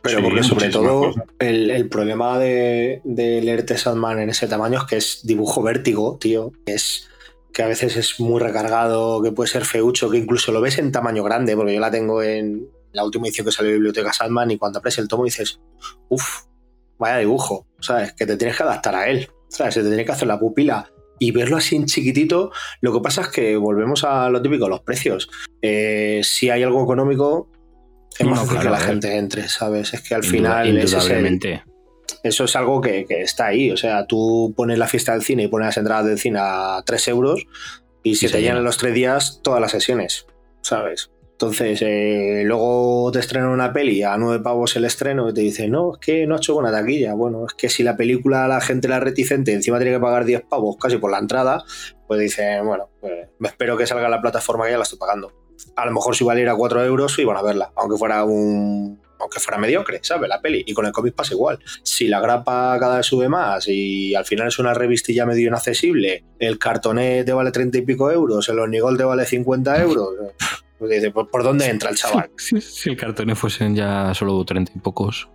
[0.03, 4.97] Pero porque sobre todo el, problema de, de, leerte Sadman en ese tamaño es que
[4.99, 6.53] es dibujo vértigo, tío.
[6.65, 7.09] Es
[7.53, 10.93] que a veces es muy recargado, que puede ser feucho, que incluso lo ves en
[10.93, 14.53] tamaño grande, porque yo la tengo en la última edición que salió de Biblioteca Sadman
[14.53, 15.59] y cuando abres el tomo dices,
[16.09, 16.45] uff,
[17.03, 18.12] vaya dibujo, ¿sabes?
[18.12, 19.75] Que te tienes que adaptar a él, ¿sabes?
[19.75, 22.51] Se te tiene que hacer la pupila y verlo así en chiquitito.
[22.81, 25.31] Lo que pasa es que volvemos a lo típico, los precios.
[25.61, 27.51] Eh, si hay algo económico,
[28.19, 29.95] es más fácil que la gente entre, ¿sabes?
[29.95, 30.77] Es que al final
[32.23, 33.71] eso es algo que, está ahí.
[33.71, 36.83] O sea, tú pones la fiesta del cine y pones las entradas del cine a
[36.85, 37.47] 3 euros
[38.03, 40.27] y se, te llenan los tres días todas las sesiones,
[40.61, 41.11] ¿sabes?
[41.33, 45.73] Entonces, eh, luego te estrenan una peli a nueve pavos el estreno y te dicen,
[45.73, 47.14] no, es que no ha hecho buena taquilla.
[47.14, 50.42] Bueno, es que si la película la gente la reticente encima tiene que pagar 10
[50.42, 51.65] pavos casi por la entrada,
[52.07, 55.33] pues dicen, bueno, pues me espero que salga la plataforma que ya la estoy pagando.
[55.75, 59.57] A lo mejor si valiera 4 euros iban a verla, aunque fuera un aunque fuera
[59.57, 60.29] mediocre, ¿sabes?
[60.29, 60.65] La peli.
[60.67, 61.61] Y con el cómic pasa igual.
[61.85, 66.25] Si la grapa cada vez sube más y al final es una revistilla medio inaccesible,
[66.40, 70.15] el cartonet te vale 30 y pico euros, el Onigol te vale 50 euros,
[70.89, 72.31] dice, ¿por, dónde entra el chaval?
[72.37, 75.29] Si, el cartones fuesen ya solo 30 y pocos.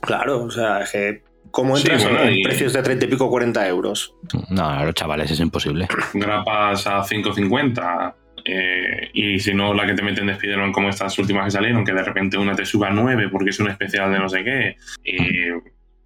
[0.00, 4.12] Claro, o sea, es que ¿Cómo entras en precios de 30 y pico 40 euros?
[4.50, 5.86] No, los chavales es imposible.
[6.14, 11.16] Grapas a 5.50 eh, y si no la que te meten de Spider-Man como estas
[11.18, 14.10] últimas que salieron, que de repente una te suba a 9 porque es un especial
[14.10, 14.76] de no sé qué.
[15.04, 15.50] Y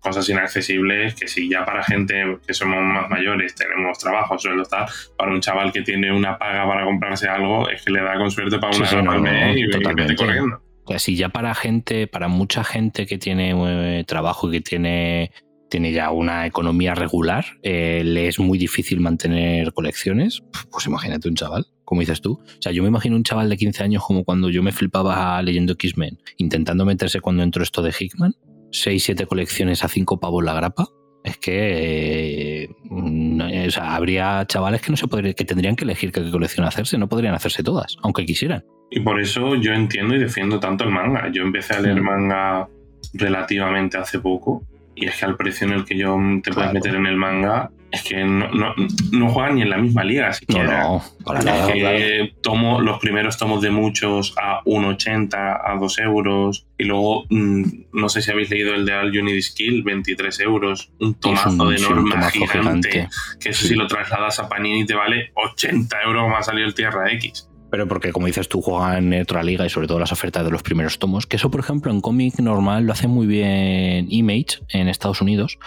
[0.01, 4.87] cosas inaccesibles que si ya para gente que somos más mayores tenemos trabajo, sueldo tal,
[5.17, 8.31] para un chaval que tiene una paga para comprarse algo, es que le da con
[8.31, 10.15] suerte para Sí, una sí, gama no, y- totalmente.
[10.17, 10.63] corriendo.
[10.85, 13.53] O sea, si ya para gente, para mucha gente que tiene
[13.99, 15.33] eh, trabajo y que tiene,
[15.69, 21.35] tiene ya una economía regular, eh, le es muy difícil mantener colecciones, pues imagínate un
[21.35, 22.41] chaval, como dices tú.
[22.43, 25.43] O sea, yo me imagino un chaval de 15 años como cuando yo me flipaba
[25.43, 28.33] leyendo X-Men, intentando meterse cuando entró esto de Hickman,
[28.71, 30.87] 6, 7 colecciones a 5 pavos la grapa.
[31.25, 35.85] Es que eh, no, o sea, habría chavales que no se podría, que tendrían que
[35.85, 38.64] elegir qué colección hacerse, no podrían hacerse todas, aunque quisieran.
[38.91, 41.29] Y por eso yo entiendo y defiendo tanto el manga.
[41.33, 42.05] Yo empecé a leer Mm.
[42.05, 42.69] manga
[43.14, 44.62] relativamente hace poco
[44.95, 46.73] y es que al precio en el que yo te puedes Claro.
[46.73, 48.74] meter en el manga es que no, no,
[49.12, 50.82] no juegan ni en la misma liga siquiera.
[50.82, 55.74] No, no, para Es nada, que tomo los primeros tomos de muchos a 1,80, a
[55.78, 56.66] 2 euros.
[56.76, 57.62] Y luego, mm,
[57.93, 60.93] no sé si habéis leído el de All You Need Is Kill, 23 euros.
[61.01, 62.59] Un tomazo un- de norma gigante.
[62.59, 63.09] gigante.
[63.41, 63.68] Que eso Sí.
[63.68, 67.49] si lo trasladas a Panini te vale 80 euros ha salido el Tierra X.
[67.71, 70.51] Pero porque, como dices tú, juegan en otra liga y sobre todo las ofertas de
[70.51, 71.27] los primeros tomos.
[71.27, 75.59] Que eso, por ejemplo, en cómic normal lo hace muy bien Image en Estados Unidos,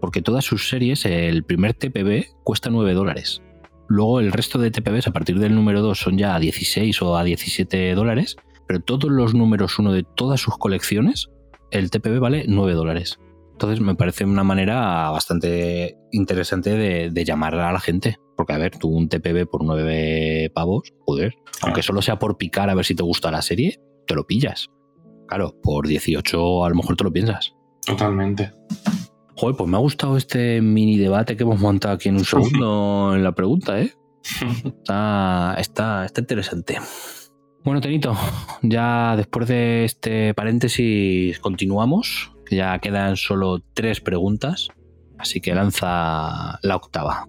[0.00, 3.42] porque todas sus series, el primer TPB cuesta 9 dólares.
[3.88, 7.16] Luego el resto de TPBs a partir del número 2 son ya a 16 o
[7.16, 8.36] a 17 dólares,
[8.66, 11.30] pero todos los números 1 de todas sus colecciones,
[11.70, 13.18] el TPB vale 9 dólares.
[13.58, 18.16] Entonces me parece una manera bastante interesante de, de llamar a la gente.
[18.36, 22.70] Porque, a ver, tú un TPB por 9 pavos, joder, aunque solo sea por picar
[22.70, 24.68] a ver si te gusta la serie, te lo pillas.
[25.26, 27.52] Claro, por 18 a lo mejor te lo piensas.
[27.84, 28.52] Totalmente.
[29.34, 33.12] Joder, pues me ha gustado este mini debate que hemos montado aquí en un segundo
[33.16, 33.92] en la pregunta, ¿eh?
[34.64, 36.78] Está, está, está interesante.
[37.64, 38.16] Bueno, Tenito,
[38.62, 44.68] ya después de este paréntesis continuamos, ya quedan solo tres preguntas,
[45.18, 47.28] así que lanza la octava.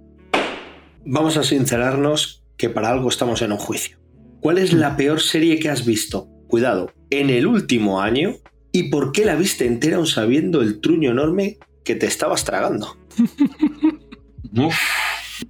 [1.06, 3.98] Vamos a sincerarnos que para algo estamos en un juicio.
[4.42, 6.28] ¿Cuál es la peor serie que has visto?
[6.48, 8.36] Cuidado, en el último año
[8.72, 12.98] y por qué la viste entera aún sabiendo el truño enorme que te estabas tragando.
[14.56, 14.78] Uf.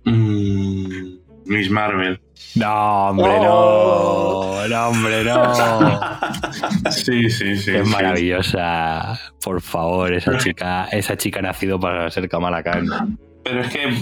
[0.05, 2.19] Mm, Miss Marvel.
[2.55, 4.67] No, hombre, no.
[4.67, 5.53] No, hombre, no.
[6.91, 7.75] Sí, sí, sí.
[7.75, 7.91] Es sí.
[7.91, 9.19] maravillosa.
[9.43, 13.17] Por favor, esa chica, esa chica ha nacido para ser Kamala Khan.
[13.43, 13.93] Pero es que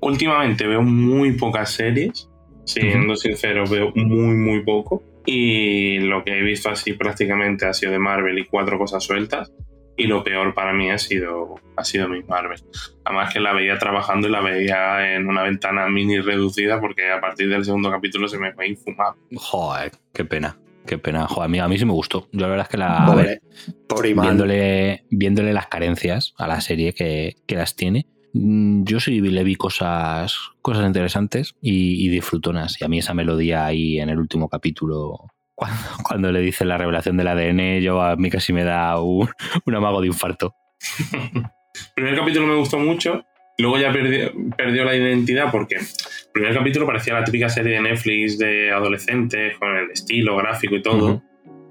[0.00, 2.28] últimamente veo muy pocas series.
[2.64, 5.02] Siendo sincero, veo muy, muy poco.
[5.26, 9.52] Y lo que he visto así prácticamente ha sido de Marvel y cuatro cosas sueltas.
[9.96, 12.60] Y lo peor para mí ha sido, ha sido Miss Marvel.
[13.04, 17.20] Además que la veía trabajando y la veía en una ventana mini reducida porque a
[17.20, 19.20] partir del segundo capítulo se me fue infumable.
[19.36, 20.58] Joder, qué pena.
[20.86, 21.26] Qué pena.
[21.26, 22.28] Joder, a mí, a mí sí me gustó.
[22.32, 23.04] Yo la verdad es que la.
[23.04, 23.42] a Pobre, ver,
[23.88, 29.20] pobre viéndole, viéndole las carencias a la serie que, que las tiene, mm, yo sí
[29.20, 32.80] le vi cosas, cosas interesantes y, y disfrutonas.
[32.80, 36.78] Y a mí esa melodía ahí en el último capítulo, cuando, cuando le dice la
[36.78, 39.28] revelación del ADN, yo a mí casi me da un,
[39.64, 40.54] un amago de infarto.
[41.00, 43.24] El primer capítulo me gustó mucho,
[43.58, 45.86] luego ya perdió, perdió la identidad porque el
[46.32, 50.82] primer capítulo parecía la típica serie de Netflix de adolescentes, con el estilo gráfico y
[50.82, 51.22] todo.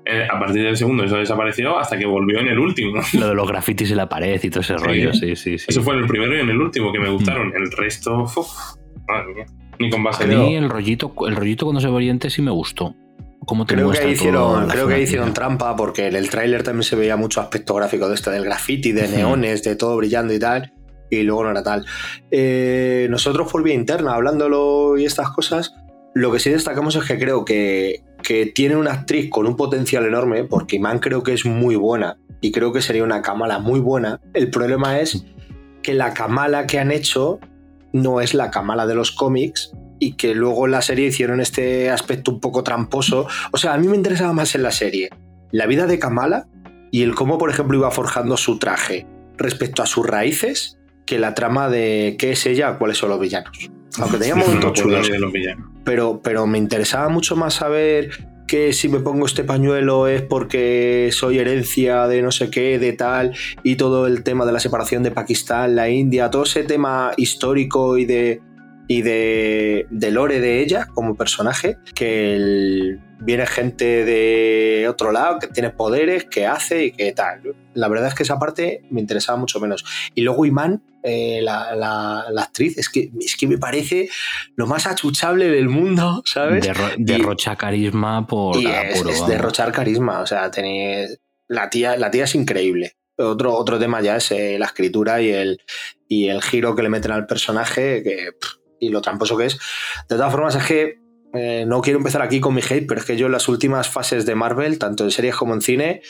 [0.06, 3.02] Eh, a partir del segundo eso desapareció hasta que volvió en el último.
[3.14, 5.66] Lo de los grafitis en la pared y todo ese rollo, sí, sí, sí.
[5.70, 7.54] Eso fue en el primero y en el último que me gustaron.
[7.56, 8.48] El resto, uf,
[9.08, 9.46] madre mía,
[9.80, 12.52] ni con base A mí el rollito, el rollito cuando se ve Oriente sí me
[12.52, 12.96] gustó.
[13.46, 16.84] Cómo te Creo que muestra hicieron, creo que hicieron trampa porque en el tráiler también
[16.84, 20.40] se veía mucho aspecto gráfico de esto, del graffiti, de neones, de todo brillando y
[20.40, 20.74] tal,
[21.10, 21.86] y luego no era tal.
[22.32, 25.74] Eh, nosotros por vía interna, hablándolo y estas cosas,
[26.14, 30.06] lo que sí destacamos es que creo que, que tiene una actriz con un potencial
[30.06, 33.80] enorme, porque Iman creo que es muy buena, y creo que sería una Kamala muy
[33.80, 34.20] buena.
[34.34, 35.26] El problema es
[35.82, 37.40] que la Kamala que han hecho
[37.94, 39.72] no es la Kamala de los cómics,
[40.04, 43.26] y que luego en la serie hicieron este aspecto un poco tramposo.
[43.52, 45.10] O sea, a mí me interesaba más en la serie
[45.52, 46.48] la vida de Kamala
[46.92, 51.34] y el cómo, por ejemplo, iba forjando su traje respecto a sus raíces que la
[51.34, 53.72] trama de qué es ella, cuáles son los villanos.
[54.00, 55.10] Aunque tenía momentos chulos,
[55.86, 58.10] pero, pero me interesaba mucho más saber
[58.48, 62.94] que si me pongo este pañuelo es porque soy herencia de no sé qué, de
[62.94, 63.34] tal,
[63.64, 67.98] y todo el tema de la separación de Pakistán, la India, todo ese tema histórico
[67.98, 68.42] y de
[68.88, 75.40] y de, de lore de ella como personaje, que el- viene gente de otro lado,
[75.40, 77.42] que tiene poderes, que hace y que tal.
[77.74, 79.86] La verdad es que esa parte me interesaba mucho menos.
[80.14, 84.10] Y luego Iman, eh, la, la- la actriz, es que, es que me parece
[84.58, 86.66] lo más achuchable del mundo, ¿sabes?
[86.68, 90.20] Derro- Y- derrocha carisma por y es, derrochar carisma.
[90.20, 91.18] O sea, tenéis.
[91.48, 92.94] La tía, la tía es increíble.
[93.18, 95.62] Otro, otro tema ya es eh, la escritura y el,
[96.10, 99.60] y el giro que le meten al personaje que, pff, y lo tramposo que es.
[100.10, 101.04] De todas formas, es que
[101.36, 103.90] eh, no quiero empezar aquí con mi hate, pero es que yo en las últimas
[103.90, 106.02] fases de Marvel, tanto en series como en cine,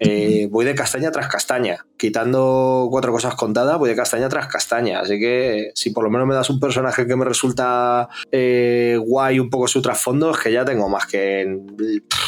[0.00, 1.86] eh, voy de castaña tras castaña.
[1.96, 5.00] Quitando cuatro cosas contadas, voy de castaña tras castaña.
[5.00, 9.38] Así que si por lo menos me das un personaje que me resulta eh, guay,
[9.38, 11.66] un poco su trasfondo, es que ya tengo más que en,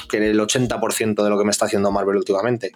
[0.08, 2.70] que en el 80% de lo que me está haciendo Marvel últimamente.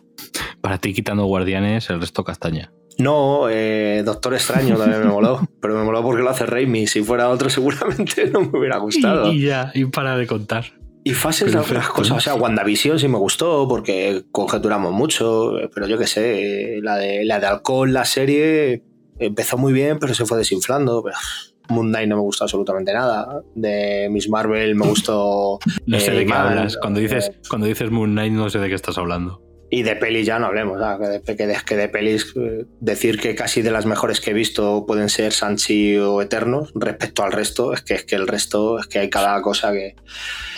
[0.60, 2.72] Para ti, quitando guardianes, el resto castaña.
[2.98, 6.86] No, eh, Doctor Extraño también me moló, pero me moló porque lo hace Raimi.
[6.86, 9.32] Si fuera otro, seguramente no me hubiera gustado.
[9.32, 10.66] Y, y ya, y para de contar.
[11.02, 12.18] Y fases de otras cosas.
[12.18, 17.24] O sea, WandaVision sí me gustó porque conjeturamos mucho, pero yo qué sé, la de,
[17.24, 18.82] la de alcohol, la serie,
[19.18, 21.02] empezó muy bien, pero se fue desinflando.
[21.02, 21.16] Pero,
[21.70, 23.42] Moon Knight no me gustó absolutamente nada.
[23.54, 25.58] De Miss Marvel me gustó.
[25.86, 26.76] No sé eh, de qué hablas.
[26.76, 29.42] Cuando dices, eh, cuando dices Moon Knight, no sé de qué estás hablando.
[29.72, 30.98] Y de pelis ya no hablemos, ¿ah?
[30.98, 34.84] que, de, que, de, pelis eh, decir que casi de las mejores que he visto
[34.84, 38.88] pueden ser Sanchi o Eternos respecto al resto, es que es que el resto es
[38.88, 39.94] que hay cada cosa que,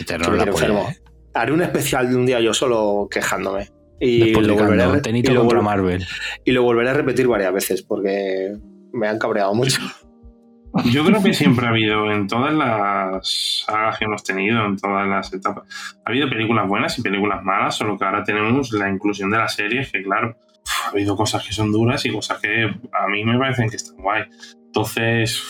[0.00, 0.88] Eternos que la polla, enfermo.
[0.90, 0.98] ¿eh?
[1.34, 3.70] Haré un especial de un día yo solo quejándome.
[4.00, 6.04] Y lo, volveré a, y lo Marvel.
[6.44, 8.56] y lo volveré a repetir varias veces porque
[8.92, 9.80] me han cabreado mucho.
[10.84, 15.06] Yo creo que siempre ha habido, en todas las sagas que hemos tenido, en todas
[15.06, 15.64] las etapas,
[16.04, 19.54] ha habido películas buenas y películas malas, solo que ahora tenemos la inclusión de las
[19.54, 20.36] series, que claro,
[20.86, 23.96] ha habido cosas que son duras y cosas que a mí me parecen que están
[23.96, 24.24] guay.
[24.66, 25.42] Entonces,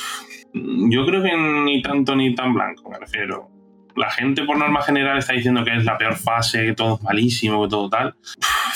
[0.53, 3.49] yo creo que ni tanto ni tan blanco, me refiero.
[3.95, 7.03] La gente por norma general está diciendo que es la peor fase, que todo es
[7.03, 8.15] malísimo, que todo tal.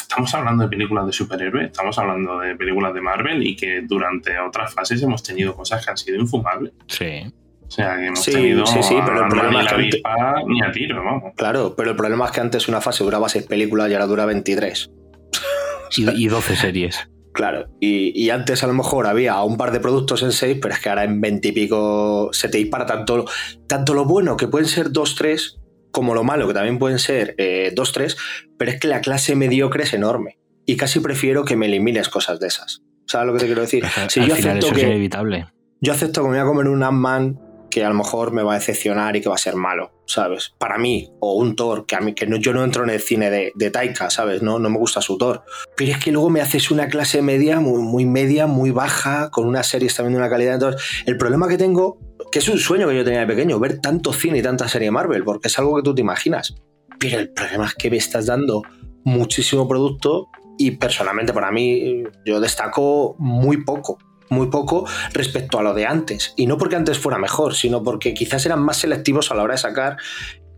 [0.08, 4.38] Estamos hablando de películas de superhéroes, estamos hablando de películas de Marvel y que durante
[4.38, 6.72] otras fases hemos tenido cosas que han sido infumables.
[6.86, 7.24] Sí.
[7.66, 9.74] O sea, que hemos Sí, tenido sí, sí, pero el problema ni es la que
[9.74, 11.32] avispa ni a tiro, vamos.
[11.36, 14.24] Claro, pero el problema es que antes una fase duraba seis películas y ahora dura
[14.26, 14.90] 23.
[15.96, 17.10] Y, y 12 series.
[17.32, 20.72] Claro, y, y antes a lo mejor había un par de productos en 6, pero
[20.72, 23.26] es que ahora en 20 y pico se te dispara tanto,
[23.66, 25.58] tanto lo bueno, que pueden ser 2-3,
[25.96, 28.18] como lo malo, que también pueden ser eh, 2-3,
[28.58, 30.38] pero es que la clase mediocre es enorme.
[30.66, 32.82] Y casi prefiero que me elimines cosas de esas.
[33.06, 33.82] ¿Sabes lo que te quiero decir?
[34.08, 35.46] Si Al yo final acepto eso es que, inevitable.
[35.80, 37.40] yo acepto que me voy a comer un Ant-Man
[37.70, 40.52] que a lo mejor me va a decepcionar y que va a ser malo, ¿sabes?
[40.58, 43.00] Para mí, o un Thor, que a mí que no, yo no entro en el
[43.00, 44.42] cine de, de Taika, ¿sabes?
[44.42, 45.44] No, no me gusta su Thor.
[45.78, 49.46] Pero es que luego me haces una clase media, muy, muy media, muy baja, con
[49.46, 50.54] unas series también de una calidad.
[50.54, 51.98] Entonces, el problema que tengo,
[52.30, 54.90] que es un sueño que yo tenía de pequeño, ver tanto cine y tanta serie
[54.90, 56.54] Marvel, porque es algo que tú te imaginas.
[56.98, 58.62] Pero el problema es que me estás dando
[59.04, 63.98] muchísimo producto y personalmente para mí yo destaco muy poco
[64.28, 66.34] muy poco respecto a lo de antes.
[66.36, 69.54] Y no porque antes fuera mejor, sino porque quizás eran más selectivos a la hora
[69.54, 69.96] de sacar.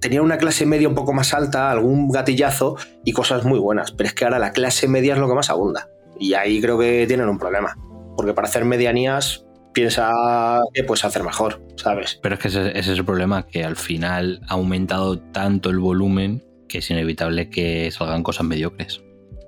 [0.01, 3.93] Tenían una clase media un poco más alta, algún gatillazo y cosas muy buenas.
[3.93, 5.89] Pero es que ahora la clase media es lo que más abunda.
[6.19, 7.77] Y ahí creo que tienen un problema.
[8.17, 9.45] Porque para hacer medianías
[9.79, 12.19] piensa que puedes hacer mejor, ¿sabes?
[12.23, 15.79] Pero es que ese, ese es el problema, que al final ha aumentado tanto el
[15.79, 19.01] volumen que es inevitable que salgan cosas mediocres.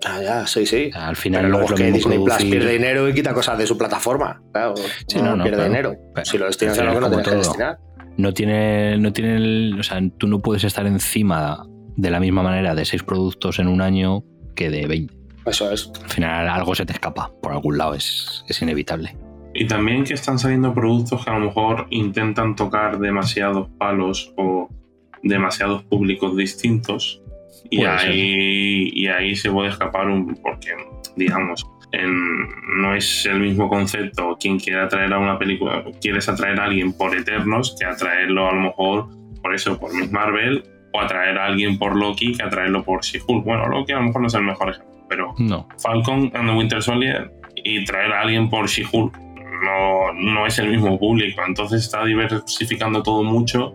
[0.06, 0.90] Ah, ya, sí, sí.
[0.94, 3.58] Al final Pero luego es lo es que Disney Plus pierde dinero y quita cosas
[3.58, 4.40] de su plataforma.
[4.52, 4.74] Claro,
[5.06, 5.90] Sí, no, no, no, pierde claro.
[5.90, 6.24] dinero.
[6.24, 7.38] Si lo destinas a lo que no es tienes que todo.
[7.40, 7.78] destinar.
[8.16, 11.66] No tiene, no tiene el- o sea, tú no puedes estar encima
[11.96, 14.24] de la misma manera de seis productos en un año
[14.54, 15.14] que de 20.
[15.46, 15.90] Eso es.
[16.02, 19.16] Al final algo se te escapa por algún lado, es, es inevitable.
[19.54, 24.68] Y también que están saliendo productos que a lo mejor intentan tocar demasiados palos o
[25.22, 27.20] demasiados públicos distintos.
[27.68, 30.34] Y ahí, y ahí se puede escapar un.
[30.36, 30.70] Porque,
[31.16, 32.48] digamos, en-
[32.80, 36.92] no es el mismo concepto quien quiere atraer a una película, quieres atraer a alguien
[36.92, 39.08] por Eternos que atraerlo a lo mejor
[39.42, 43.44] por eso, por Miss Marvel, o atraer a alguien por Loki que atraerlo por She-Hulk.
[43.44, 45.68] Bueno, Loki a lo mejor no es el mejor ejemplo, pero No.
[45.82, 49.16] Falcon and the Winter Soldier y traer a alguien por She-Hulk
[49.60, 53.74] no, no es el mismo público, entonces está diversificando todo mucho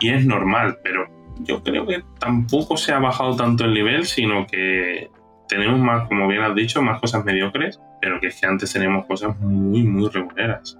[0.00, 1.06] y es normal, pero
[1.40, 5.10] yo creo que tampoco se ha bajado tanto el nivel, sino que
[5.48, 9.06] tenemos más, como bien has dicho, más cosas mediocres, pero que es que antes teníamos
[9.06, 10.78] cosas muy, muy reguleras.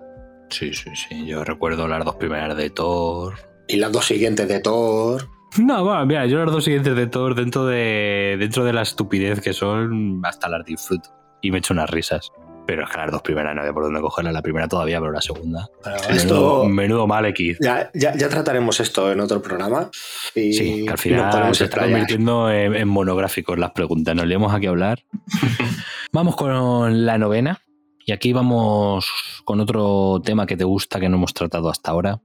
[0.50, 1.26] Sí, sí, sí.
[1.26, 3.34] Yo recuerdo las dos primeras de Thor.
[3.68, 5.28] Y las dos siguientes de Thor.
[5.58, 9.40] No, bueno, mira, yo las dos siguientes de Thor dentro de, dentro de la estupidez
[9.40, 11.10] que son, hasta las disfruto.
[11.40, 12.32] Y me echo unas risas.
[12.72, 14.32] Pero es que las dos primeras no había por dónde cogerla.
[14.32, 15.68] La primera todavía, pero la segunda.
[15.82, 17.58] Bueno, Menudo, esto menudo mal X.
[17.60, 19.90] ya, ya, ya trataremos esto en otro programa.
[20.34, 24.16] Y, Sí, que al final se está convirtiendo en, en monográficos las preguntas.
[24.16, 25.00] Nos leemos aquí a hablar.
[26.14, 27.60] vamos con la novena.
[28.06, 29.06] Y aquí vamos
[29.44, 32.22] con otro tema que te gusta que no hemos tratado hasta ahora.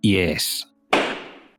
[0.00, 0.72] Y es.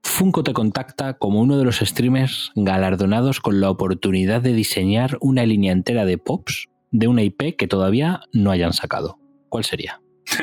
[0.01, 5.45] Funko te contacta como uno de los streamers galardonados con la oportunidad de diseñar una
[5.45, 9.17] línea entera de pops de una IP que todavía no hayan sacado.
[9.49, 10.01] ¿Cuál sería?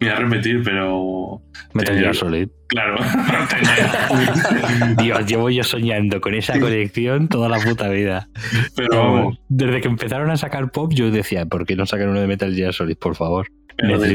[0.00, 1.40] Me voy a repetir, pero.
[1.74, 2.48] Metal Gear Solid.
[2.68, 2.96] Claro.
[4.98, 8.28] Dios, llevo yo soñando con esa colección toda la puta vida.
[8.74, 12.26] Pero desde que empezaron a sacar pop, yo decía, ¿por qué no sacan uno de
[12.26, 13.46] Metal Gear Solid, por favor?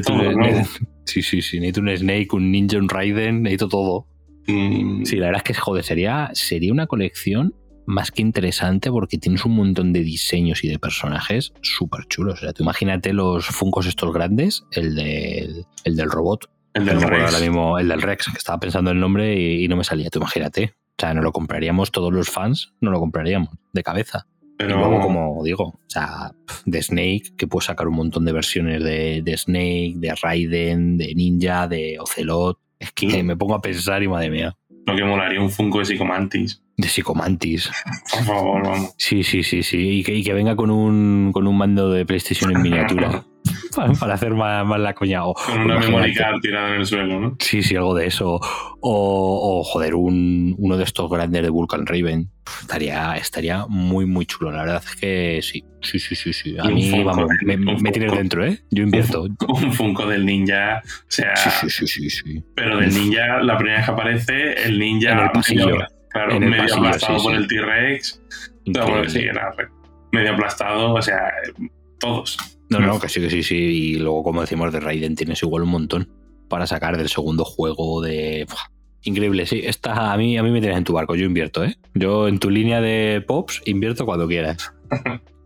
[0.05, 0.65] Todo, un,
[1.05, 1.59] Sí, sí, sí.
[1.59, 4.07] Necesito un Snake, un Ninja, un Raiden, necesito todo.
[4.47, 7.55] Mm, Sí, la verdad es que, joder, sería, sería una colección
[7.85, 12.35] más que interesante porque tienes un montón de diseños y de personajes súper chulos.
[12.35, 16.49] O sea, tú imagínate los Funcos estos grandes, el del, el del robot.
[16.73, 17.25] El del Rex.
[17.25, 20.09] ahora mismo, el del Rex, que estaba pensando el nombre y, y no me salía.
[20.09, 20.73] Tú imagínate.
[20.97, 24.27] O sea, no lo compraríamos todos los fans, no lo compraríamos de cabeza.
[24.57, 26.31] Pero y luego, como digo, o sea,
[26.65, 31.13] de Snake, que puedes sacar un montón de versiones de, de Snake, de Raiden, de
[31.15, 32.59] Ninja, de Ocelot.
[32.79, 34.55] Es que me pongo a pensar y madre mía.
[34.85, 36.61] Lo que molaría un Funko de Psicomantis.
[36.77, 37.71] De Psicomantis.
[38.11, 38.93] Por favor, vamos.
[38.97, 39.99] Sí, sí, sí, sí.
[39.99, 43.25] Y que, y que venga con un, con un mando de PlayStation en miniatura.
[43.99, 45.25] para, hacer más, más la coña.
[45.25, 47.35] O, Con una card tirada en el suelo, ¿no?
[47.39, 48.35] Sí, sí, algo de eso.
[48.35, 48.39] O,
[48.81, 52.29] o, joder, un, uno de estos grandes de Vulcan Raven.
[52.61, 54.51] Estaría, estaría muy, muy chulo.
[54.51, 55.63] La verdad es que sí.
[55.81, 56.57] Sí, sí, sí, sí.
[56.59, 58.59] A mí, Funko, vamos, me, me tienes dentro, ¿eh?
[58.71, 59.27] Yo invierto.
[59.47, 60.81] Un Funko del ninja.
[60.85, 61.35] O sea.
[61.35, 62.43] Sí, sí, sí, sí, sí.
[62.55, 65.11] Pero del ninja, la primera vez que aparece, el ninja.
[65.13, 65.65] En el pasillo.
[65.67, 67.41] medio- claro, En el medio pasillo, aplastado sí, por sí.
[67.41, 68.21] el T-Rex.
[68.65, 69.09] No, bueno,
[70.11, 71.31] medio aplastado, o sea,
[71.99, 72.37] todos.
[72.69, 73.55] No, no, que sí, que sí, sí.
[73.55, 76.09] Y luego, como decimos, de Raiden tienes igual un montón
[76.49, 78.47] para sacar del segundo juego de.
[79.03, 79.61] Increíble, sí.
[79.63, 81.75] Esta, a, mí, a mí me tienes en tu barco, yo invierto, ¿eh?
[81.93, 84.71] Yo en tu línea de pops invierto cuando quieras.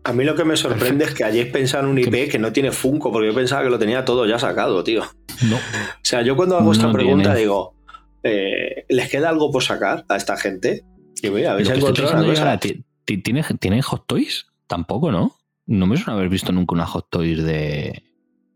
[0.04, 2.52] A mí lo que me sorprende es que hayáis pensado en un IP que no
[2.52, 5.02] tiene Funko, porque yo pensaba que lo tenía todo ya sacado, tío.
[5.42, 5.56] No.
[5.56, 5.60] O
[6.02, 7.40] sea, yo cuando hago esta No pregunta tiene.
[7.40, 7.74] digo,
[8.22, 10.84] eh, ¿les queda algo por sacar a esta gente?
[11.22, 12.40] Y mira, habéis encontrado una cosa.
[12.42, 14.46] ahora, ¿ti- ti- ¿tiene, ¿Tiene Hot Toys?
[14.68, 15.34] Tampoco, ¿no?
[15.68, 18.02] No me suena haber visto nunca una Hot Toys de,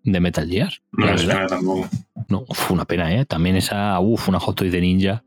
[0.03, 0.73] de Metal Gear.
[0.93, 1.89] No me suena tampoco.
[2.29, 3.25] No, fue una pena, ¿eh?
[3.27, 5.23] También esa, uff, una Hot Toys de Ninja.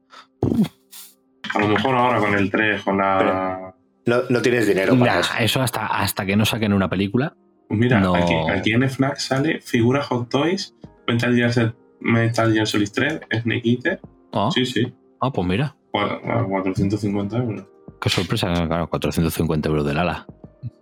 [1.54, 3.74] A lo mejor ahora con el 3, con la.
[4.08, 5.34] No, no tienes dinero para Nah, eso.
[5.40, 7.36] eso hasta, hasta que no saquen una película.
[7.68, 8.16] Pues mira, No.
[8.16, 10.76] aquí, aquí en FNAC sale figura Hot Toys,
[11.08, 14.00] Metal Gear, Metal Gear Solid 3, Snake Eater.
[14.34, 14.94] Ah, Sí, sí.
[15.22, 15.76] ah, pues mira.
[15.94, 17.66] A 450 euros.
[18.02, 20.26] Qué sorpresa, claro, 450 euros del ala.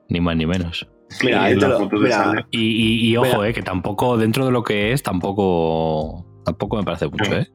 [0.09, 0.87] Ni más ni menos.
[1.23, 3.49] Mira, Y lo- mira, Y, y- y ojo, Mira.
[3.49, 7.47] eh, que tampoco, dentro de lo que es, tampoco, tampoco me parece mucho, eh.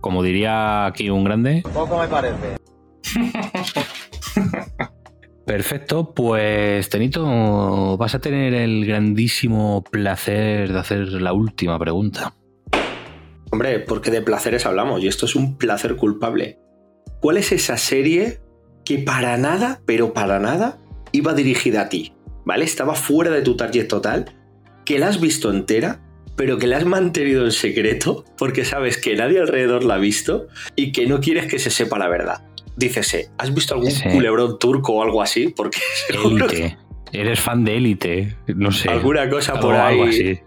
[0.00, 1.62] Como diría aquí un grande.
[1.72, 2.56] Poco me parece.
[5.46, 12.34] Perfecto, pues Tenito, vas a tener el grandísimo placer de hacer la última pregunta.
[13.50, 16.58] Hombre, porque de placeres hablamos y esto es un placer culpable.
[17.20, 18.40] ¿Cuál es esa serie
[18.84, 20.78] que para nada, pero para nada,
[21.12, 22.12] iba dirigida a ti?
[22.48, 22.64] ¿Vale?
[22.64, 24.24] Estaba fuera de tu target total,
[24.86, 26.00] que la has visto entera,
[26.34, 30.46] pero que la has mantenido en secreto porque sabes que nadie alrededor la ha visto
[30.74, 32.42] y que no quieres que se sepa la verdad.
[32.74, 34.08] Dícese, ¿has visto algún Sí.
[34.10, 35.48] culebrón turco o algo así?
[35.54, 35.78] Porque
[36.08, 36.78] seguro Élite.
[37.12, 38.88] Eres fan de Élite, no sé.
[38.88, 40.38] alguna cosa algo- por algo ahí, así.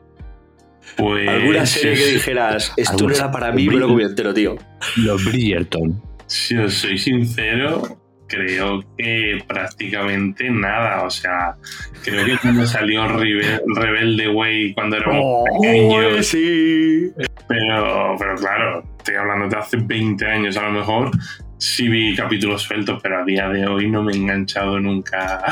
[0.97, 1.29] Pues.
[1.29, 4.55] alguna serie que sí, dijeras, esto no era para mí, pero lo comí entero, tío.
[4.97, 6.01] Los Bridgerton.
[6.25, 8.00] Si os soy sincero,
[8.31, 11.03] creo que prácticamente nada.
[11.03, 11.55] O sea,
[12.03, 16.25] creo que cuando salió Rebe- Rebelde Way cuando éramos Oh, pequeños.
[16.25, 17.11] sí.
[17.47, 21.11] Pero, pero claro, estoy hablando de hace 20 años a lo mejor.
[21.57, 25.43] Sí vi capítulos sueltos, pero a día de hoy no me he enganchado nunca.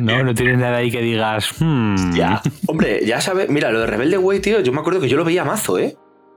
[0.00, 1.54] No, no tienes nada ahí que digas.
[1.60, 5.08] hmm, Ya, hombre, ya sabes, mira, lo de Rebelde Way, tío, yo me acuerdo que
[5.08, 5.94] yo lo veía mazo, ¿eh?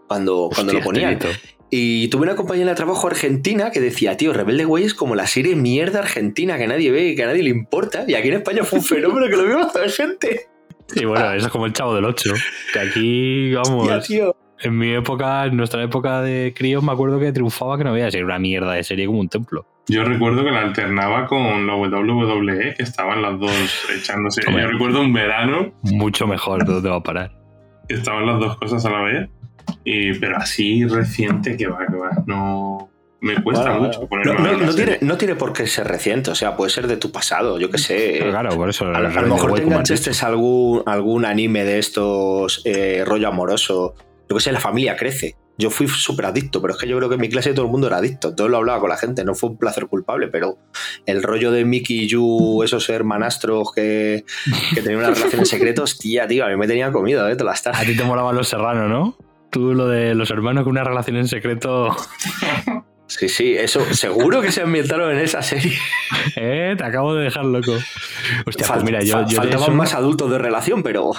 [0.07, 0.83] Cuando, cuando lo hostia,
[1.17, 1.19] ponían.
[1.73, 5.25] Y tuve una compañera de trabajo argentina que decía, tío, Rebelde Way es como la
[5.25, 8.03] serie mierda argentina que nadie ve y que a nadie le importa.
[8.07, 10.47] Y aquí en España fue un fenómeno que lo vio de gente.
[10.93, 12.33] Y bueno, eso es como el chavo del 8.
[12.73, 13.87] Que aquí, vamos.
[13.87, 14.35] Ya, tío.
[14.59, 18.11] En mi época, en nuestra época de críos, me acuerdo que triunfaba que no veía
[18.11, 19.65] ser una mierda de serie como un templo.
[19.87, 23.51] Yo recuerdo que la alternaba con la WWE, que estaban las dos
[23.97, 24.41] echándose.
[24.45, 24.63] Hombre.
[24.63, 27.31] Yo recuerdo un verano Mucho mejor, ¿dónde va a parar?
[27.89, 29.29] estaban las dos cosas a la vez.
[29.83, 32.09] Y, pero así reciente que va, que va.
[32.25, 32.87] No.
[33.23, 34.97] Me cuesta Bueno, mucho No, ponerme no- no serie.
[34.97, 37.69] tiene, no tiene por qué ser reciente, o sea, puede ser de tu pasado, yo
[37.69, 38.15] qué sé.
[38.17, 38.85] Pero claro, por eso.
[38.85, 43.27] A, lo- a lo Rebelde mejor te enganchaste algún, algún anime de estos eh, rollo
[43.27, 43.93] amoroso.
[44.27, 45.35] Yo que sé, la familia crece.
[45.57, 47.71] Yo fui súper adicto, pero es que yo creo que en mi clase todo el
[47.71, 48.33] mundo era adicto.
[48.33, 50.57] Todo lo hablaba con la gente, no fue un placer culpable, pero
[51.05, 54.23] el rollo de Mickey y Yu, esos hermanastros que,
[54.73, 57.35] que tenían una relación en secreto, hostia, tío, a mí me tenía comido, ¿eh?
[57.35, 59.15] Todas las A ti te molaban los serranos, ¿no?
[59.51, 61.95] Tú lo de los hermanos con una relación en secreto.
[63.07, 65.73] Sí, sí, eso seguro que se ambientaron en esa serie.
[66.37, 67.73] Eh, te acabo de dejar loco.
[68.45, 71.11] Hostia, Fal- pues mira, yo, yo de faltaban eso- más adultos de relación, pero.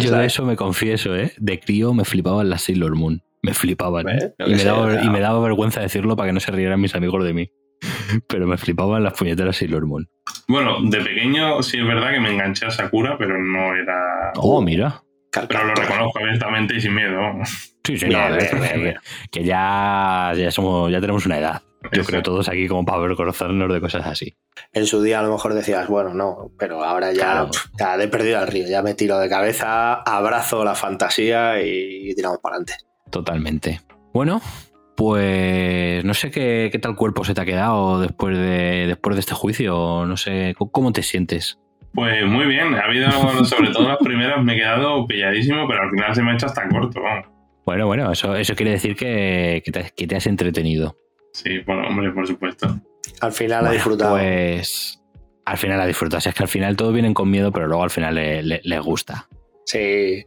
[0.00, 1.32] Yo de eso me confieso, ¿eh?
[1.38, 3.22] De crío me flipaban las Sailor Moon.
[3.42, 4.06] Me flipaban.
[4.10, 4.34] ¿eh?
[4.46, 6.94] Y me, sea, daba, y me daba vergüenza decirlo para que no se rieran mis
[6.94, 7.50] amigos de mí.
[8.28, 10.06] Pero me flipaban las puñeteras Sailor Moon.
[10.48, 14.32] Bueno, de pequeño sí es verdad que me enganché a Sakura, pero no era.
[14.36, 15.02] Oh, mira.
[15.32, 17.20] Pero lo reconozco abiertamente y sin miedo.
[17.84, 18.94] Sí, sí, Bien, no, bien, que- bien, bien.
[19.30, 21.62] que ya, ya, somos, ya tenemos una edad.
[21.82, 22.06] Yo Exacto.
[22.08, 24.36] creo todos aquí como para reconocernos de cosas así.
[24.72, 27.50] En su día a lo mejor decías, bueno, no, pero ahora ya, Claro.
[27.78, 32.38] ya he perdido al río, ya me tiro de cabeza, abrazo la fantasía y tiramos
[32.42, 32.74] para adelante.
[33.10, 33.80] Totalmente.
[34.12, 34.42] Bueno,
[34.96, 39.20] pues no sé qué, qué tal cuerpo se te ha quedado después de, después de
[39.20, 40.04] este juicio.
[40.04, 41.58] No sé, ¿cómo- ¿cómo te sientes?
[41.92, 43.10] Pues muy bien, ha habido,
[43.44, 46.46] sobre todo las primeras, me he quedado pilladísimo, pero al final se me ha hecho
[46.46, 47.00] hasta corto.
[47.02, 47.26] vamos.
[47.66, 50.96] Bueno, bueno, eso, eso quiere decir que, que te, que te has entretenido.
[51.32, 52.66] Sí, bueno, hombre, por supuesto.
[53.20, 54.16] Al final ha Bueno, disfrutado.
[54.16, 55.00] Pues
[55.44, 56.26] al final la disfrutas.
[56.26, 58.80] Es que al final todos vienen con miedo, pero luego al final le- le- les
[58.80, 59.28] gusta.
[59.66, 60.24] Sí.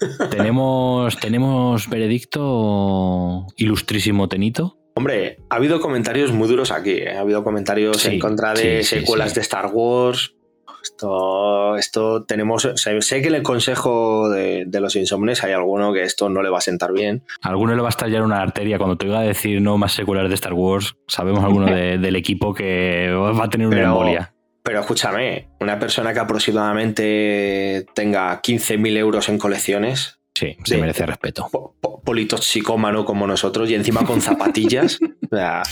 [0.30, 4.78] tenemos, tenemos veredicto ilustrísimo Tenito.
[4.94, 6.90] Hombre, ha habido comentarios muy duros aquí.
[6.92, 7.16] ¿eh?
[7.16, 9.34] Ha habido comentarios Sí, en contra de sí, sí, secuelas sí.
[9.36, 10.34] de Star Wars.
[10.82, 12.68] Esto, esto tenemos.
[12.76, 16.42] Sé, sé que en el consejo de, de los insomnes hay alguno que esto no
[16.42, 17.22] le va a sentar bien.
[17.42, 20.34] Alguno le va a estallar una arteria cuando te oiga decir no más secular de
[20.34, 20.96] Star Wars.
[21.06, 24.34] Sabemos alguno de- del equipo que va a tener una Pero- embolia.
[24.62, 31.48] Pero escúchame, una persona que aproximadamente tenga 15.000 euros en colecciones, Sí, se merece respeto.
[31.50, 34.98] po- po- politoxicómano como nosotros y encima con zapatillas,
[35.32, 35.62] o sea,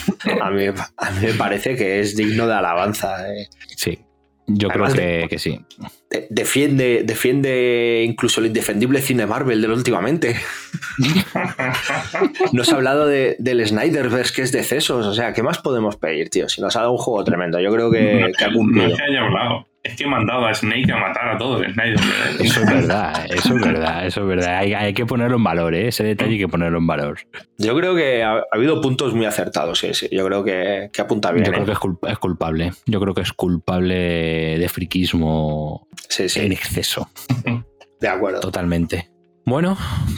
[0.40, 0.64] a, mí,
[0.96, 3.32] a mí me parece que es digno de alabanza.
[3.32, 3.48] eh.
[3.76, 3.98] Sí,
[4.46, 5.60] yo Además creo de- que, que sí.
[6.10, 10.36] De- Defiende, defiende incluso el indefendible cine Marvel de lo últimamente.
[12.52, 15.06] Nos ha hablado de, del Snyderverse que es de cesos.
[15.06, 16.48] O sea, ¿qué más podemos pedir, tío?
[16.48, 17.60] Si nos ha dado un juego tremendo.
[17.60, 18.88] Yo creo que, no, que ha no cumplido.
[18.88, 21.98] es que haya hablado, es que he mandado a Snake a matar a todos, Snyder.
[22.40, 24.58] Eso es verdad, eso es verdad, eso es verdad.
[24.58, 25.88] Hay, hay que ponerlo en valor, ¿eh?
[25.88, 27.18] ese detalle hay que ponerlo en valor.
[27.58, 30.08] Yo creo que ha, ha habido puntos muy acertados, sí, sí.
[30.12, 31.44] Yo creo que, que apunta bien.
[31.46, 31.54] Yo ¿eh?
[31.54, 32.72] creo que es, culp- es culpable.
[32.86, 33.94] Yo creo que es culpable
[34.58, 37.08] de friquismo Sí, sí, en exceso.
[38.00, 38.40] de acuerdo.
[38.40, 39.10] Totalmente.
[39.44, 39.76] Bueno,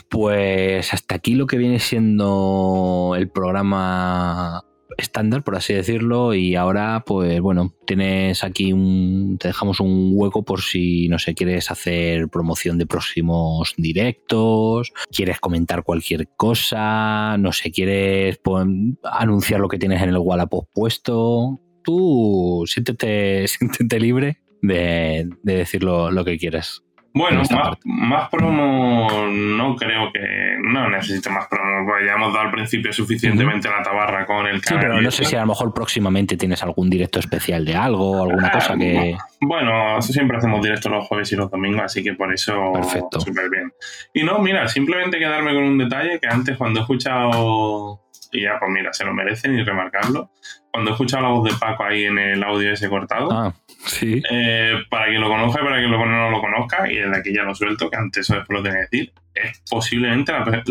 [0.09, 4.63] pues hasta aquí lo que viene siendo el programa
[4.99, 10.45] estándar, por así decirlo, y ahora, pues bueno, tienes aquí un, te dejamos un hueco
[10.45, 17.53] por si, no sé, quieres hacer promoción de próximos directos, quieres comentar cualquier cosa, no
[17.53, 24.39] sé, quieres pon- anunciar lo que tienes en el Wallapop puesto, tú siéntete, siéntete libre
[24.63, 26.83] de, de decir lo, lo que quieras.
[27.19, 27.43] Bueno,
[27.85, 30.57] más, promo no creo que...
[30.63, 34.61] No necesito más promo, porque ya hemos dado al principio suficientemente la tabarra con el
[34.61, 34.83] Sí, canal.
[34.83, 38.23] pero y no sé si a lo mejor próximamente tienes algún directo especial de algo,
[38.23, 39.17] alguna cosa que...
[39.41, 43.21] Bueno, siempre hacemos directos los jueves y los domingos, así que por eso Perfecto.
[43.21, 43.73] súper bien.
[44.15, 48.01] Y no, mira, simplemente quedarme con un detalle que antes cuando he escuchado,
[48.33, 50.31] y ya pues mira, se lo merecen y remarcarlo,
[50.73, 53.55] cuando he escuchado la voz de Paco ahí en el audio ese cortado, Ah,
[53.87, 54.23] sí.
[54.31, 57.35] eh, para quien lo conozca y para quien lo- no lo conozca, y desde aquí
[57.35, 60.63] ya lo suelto, que antes o después lo tenía que decir, es posiblemente la,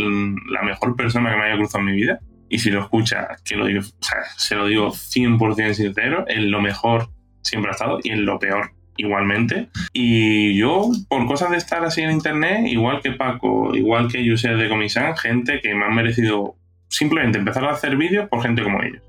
[0.52, 2.20] la mejor persona que me haya cruzado en mi vida.
[2.50, 6.50] Y si lo escucha, que lo digo, o sea, se lo digo 100% sincero, en
[6.50, 7.10] lo mejor
[7.42, 9.68] siempre ha estado y en lo peor igualmente.
[9.94, 14.58] Y yo, por cosas de estar así en internet, igual que Paco, igual que Yusef
[14.58, 16.56] de Comisan, gente que me han merecido
[16.88, 19.02] simplemente empezar a hacer vídeos por gente como ellos.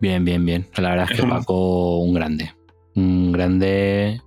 [0.00, 0.66] Bien, bien, bien.
[0.76, 2.52] La verdad es que Paco, un grande.
[2.94, 4.20] Un grande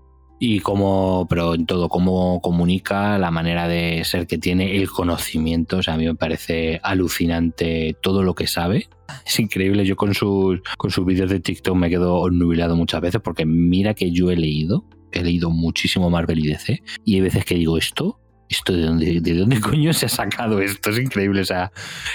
[0.46, 5.78] y como, pero en todo, cómo comunica, la manera de ser que tiene, el conocimiento.
[5.78, 8.88] O sea, a mí me parece alucinante todo lo que sabe.
[9.26, 9.86] Es increíble.
[9.86, 13.94] Yo con sus, con sus vídeos de TikTok me quedo obnubilado muchas veces porque mira
[13.94, 17.78] que yo he leído, he leído muchísimo Marvel y DC y hay veces que digo
[17.78, 18.20] esto.
[18.54, 20.91] ¿Esto de dónde, de dónde coño se ha sacado esto?
[20.91, 21.41] Es increíble.
[21.41, 21.72] O sea,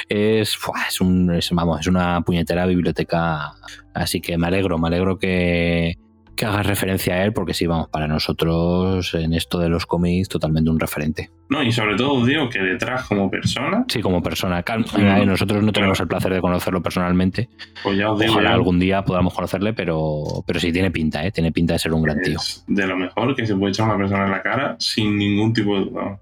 [0.09, 0.57] es,
[0.89, 3.53] es, un, es- vamos, es una puñetera biblioteca.
[3.95, 5.97] Así que me alegro, me alegro que,
[6.37, 10.29] que hagas referencia a él, porque sí, vamos, para nosotros en esto de los cómics,
[10.29, 11.31] totalmente un referente.
[11.51, 14.63] No, y sobre todo digo que detrás como persona, Sí, como persona.
[14.63, 15.27] Claro, Mm.
[15.27, 17.49] Nosotros no tenemos el placer de conocerlo personalmente.
[17.83, 21.25] pues ya os digo, Ojalá ya algún día podamos conocerle, pero, pero sí tiene pinta,
[21.27, 21.33] ¿eh?
[21.33, 22.39] Tiene pinta de ser un gran tío.
[22.69, 25.77] de lo mejor que se puede echar una persona en la cara sin ningún tipo
[25.77, 26.21] de duda.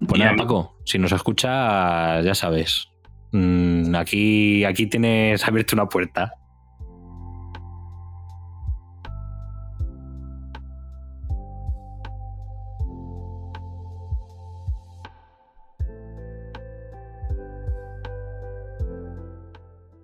[0.00, 2.88] Pues nada, Paco, si nos escuchas, ya sabes.
[3.32, 6.32] Mm, aquí, aquí tienes abierto una puerta.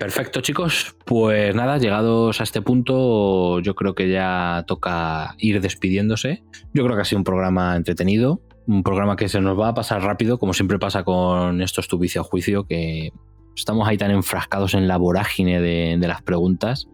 [0.03, 0.97] Perfecto, chicos.
[1.05, 6.43] Pues nada, llegados a este punto, yo creo que ya toca ir despidiéndose.
[6.74, 9.74] Yo creo que ha sido un programa entretenido, un programa que se nos va a
[9.74, 13.12] pasar rápido, como siempre pasa con estos tu vicio a juicio, que
[13.56, 16.88] estamos ahí tan enfrascados en la vorágine de, las preguntas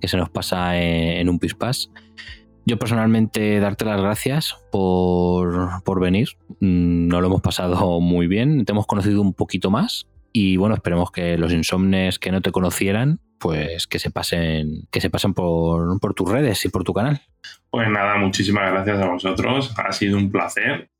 [0.00, 1.90] que se nos pasa en, un pispás.
[2.66, 6.30] Yo personalmente darte las gracias por, por venir.
[6.60, 10.74] Mm, Nos lo hemos pasado muy bien, te hemos conocido un poquito más y bueno,
[10.74, 15.34] esperemos que los insomnes que no te conocieran, pues que se pasen, que se pasen
[15.34, 17.20] por, por tus redes y por tu canal.
[17.70, 19.74] Pues nada, muchísimas gracias a vosotros.
[19.76, 20.90] Ha sido un placer.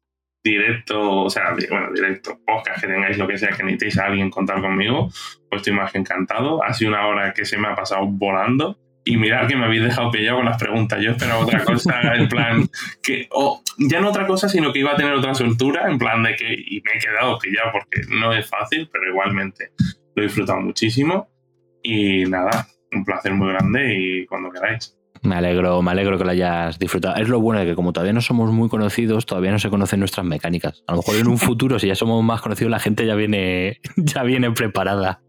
[0.45, 4.29] Directo, o sea, bueno, directo, podcast, que tengáis lo que sea, que necesitéis a alguien
[4.29, 5.09] contar conmigo,
[5.49, 6.63] pues estoy más que encantado.
[6.63, 8.79] Ha sido una hora que se me ha pasado volando.
[9.07, 10.99] Y mirad que me habéis dejado pillado con las preguntas.
[11.03, 12.69] Yo esperaba otra cosa, en plan,
[13.03, 16.23] que, o ya no otra cosa, sino que iba a tener otra soltura, en plan
[16.23, 19.73] de que, y me he quedado pillado porque no es fácil, pero igualmente
[20.15, 21.29] lo he disfrutado muchísimo.
[21.83, 24.97] Y nada, un placer muy grande y cuando queráis.
[25.25, 27.17] Me alegro, me alegro que lo hayas disfrutado.
[27.17, 30.01] Es lo bueno de que como todavía no somos muy conocidos, todavía no se conocen
[30.01, 30.85] nuestras mecánicas.
[30.87, 33.81] A lo mejor en un futuro, si ya somos más conocidos, la gente ya viene,
[33.97, 35.23] ya viene preparada.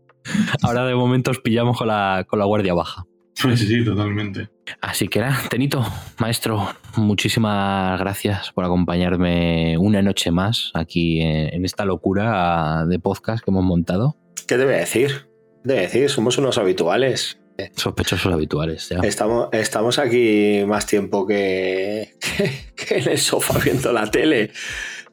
[0.61, 3.05] Ahora de momento os pillamos con la, con la guardia baja.
[3.41, 4.49] Pues sí, totalmente.
[4.81, 5.85] Así que nada, Tenito,
[6.19, 6.67] maestro,
[6.97, 13.51] muchísimas gracias por acompañarme una noche más aquí en, en esta locura de podcast que
[13.51, 14.17] hemos montado.
[14.47, 15.29] ¿Qué debe decir?
[15.63, 17.39] Debe decir, somos unos habituales.
[17.76, 18.99] Sospechosos habituales, ya.
[18.99, 24.51] Estamos, estamos aquí más tiempo que, que- que en el sofá viendo la tele.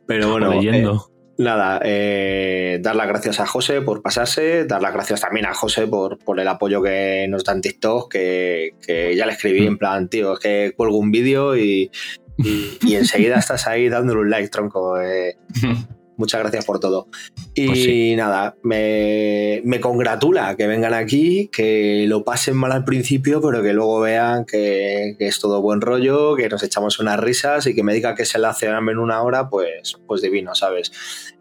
[0.07, 1.09] Pero bueno, leyendo.
[1.09, 5.55] eh, nada, eh, dar las gracias a José por pasarse, dar las gracias también a
[5.55, 9.65] José por, por el apoyo que nos da en TikTok, que, que ya le escribí
[9.67, 11.91] en plan, tío, es que cuelgo un vídeo y,
[12.39, 15.01] y- y enseguida estás ahí dándole un like, tronco.
[15.01, 15.37] eh.
[16.17, 17.09] Muchas gracias por todo.
[17.55, 23.41] Y Pues nada, me, me congratula que vengan aquí, que lo pasen mal al principio,
[23.41, 27.67] pero que luego vean que, que es todo buen rollo, que nos echamos unas risas
[27.67, 30.93] y que me diga que se la hace en una hora, pues, pues divino, ¿sabes?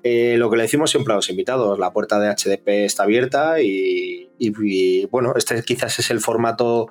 [0.04, 3.62] Eh, lo que le decimos siempre a los invitados, la puerta de HDP está abierta
[3.62, 6.88] y, y- y, bueno, este quizás es el formato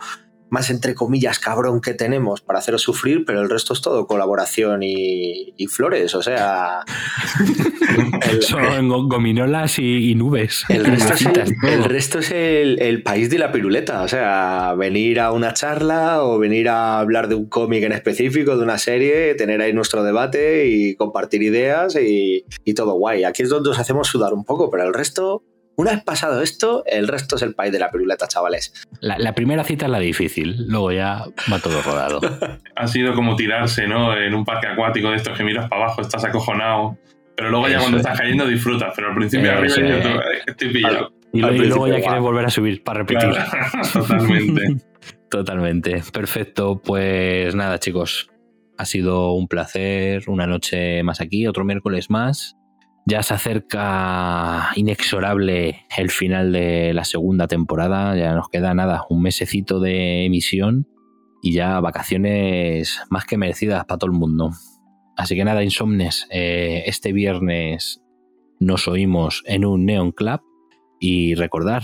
[0.50, 4.82] más entre comillas cabrón que tenemos para haceros sufrir, pero el resto es todo colaboración
[4.82, 6.80] y, y flores, o sea...
[8.30, 10.64] el- Son go- gominolas y, y nubes.
[10.68, 11.22] el resto, es
[11.62, 14.02] el, resto es el- país de la piruleta.
[14.02, 18.56] O sea, venir a una charla o venir a hablar de un cómic en específico,
[18.56, 23.24] de una serie, tener ahí nuestro debate y compartir ideas y, y todo guay.
[23.24, 25.42] Aquí es donde nos hacemos sudar un poco, pero el resto,
[25.76, 28.72] una vez pasado esto, el resto es el país de la piruleta, chavales.
[29.00, 32.20] La, la primera cita es la difícil, luego ya va todo rodado.
[32.76, 34.16] Ha sido como tirarse, ¿no?
[34.16, 36.96] En un parque acuático de estos que miras para abajo, estás acojonado.
[37.36, 38.04] Pero luego ya Eso cuando es.
[38.04, 39.74] estás cayendo disfrutas, pero al principio arriba es.
[40.02, 41.12] tú, "Ay, estoy pillado.
[41.32, 43.30] Y, Al lo- y luego ya quieres volver a subir para repetir.
[43.30, 43.50] Claro,
[43.92, 44.76] totalmente.
[45.30, 46.02] Totalmente.
[46.12, 46.80] Perfecto.
[46.84, 48.28] Pues nada, chicos.
[48.78, 50.24] Ha sido un placer.
[50.26, 52.56] Una noche más aquí, otro miércoles más.
[53.06, 58.16] Ya se acerca inexorable el final de la segunda temporada.
[58.16, 60.86] Ya nos queda nada, un mesecito de emisión
[61.42, 64.50] y ya vacaciones más que merecidas para todo el mundo.
[65.16, 66.26] Así que nada, insomnes.
[66.30, 68.00] eh, este viernes
[68.60, 70.40] nos oímos en un Neon Club
[71.00, 71.82] y recordar,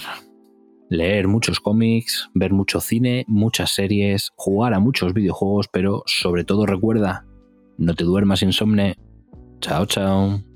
[0.90, 6.66] leer muchos cómics, ver mucho cine, muchas series, jugar a muchos videojuegos, pero sobre todo
[6.66, 7.24] recuerda,
[7.78, 8.96] no te duermas insomne.
[9.60, 10.55] Chao, chao.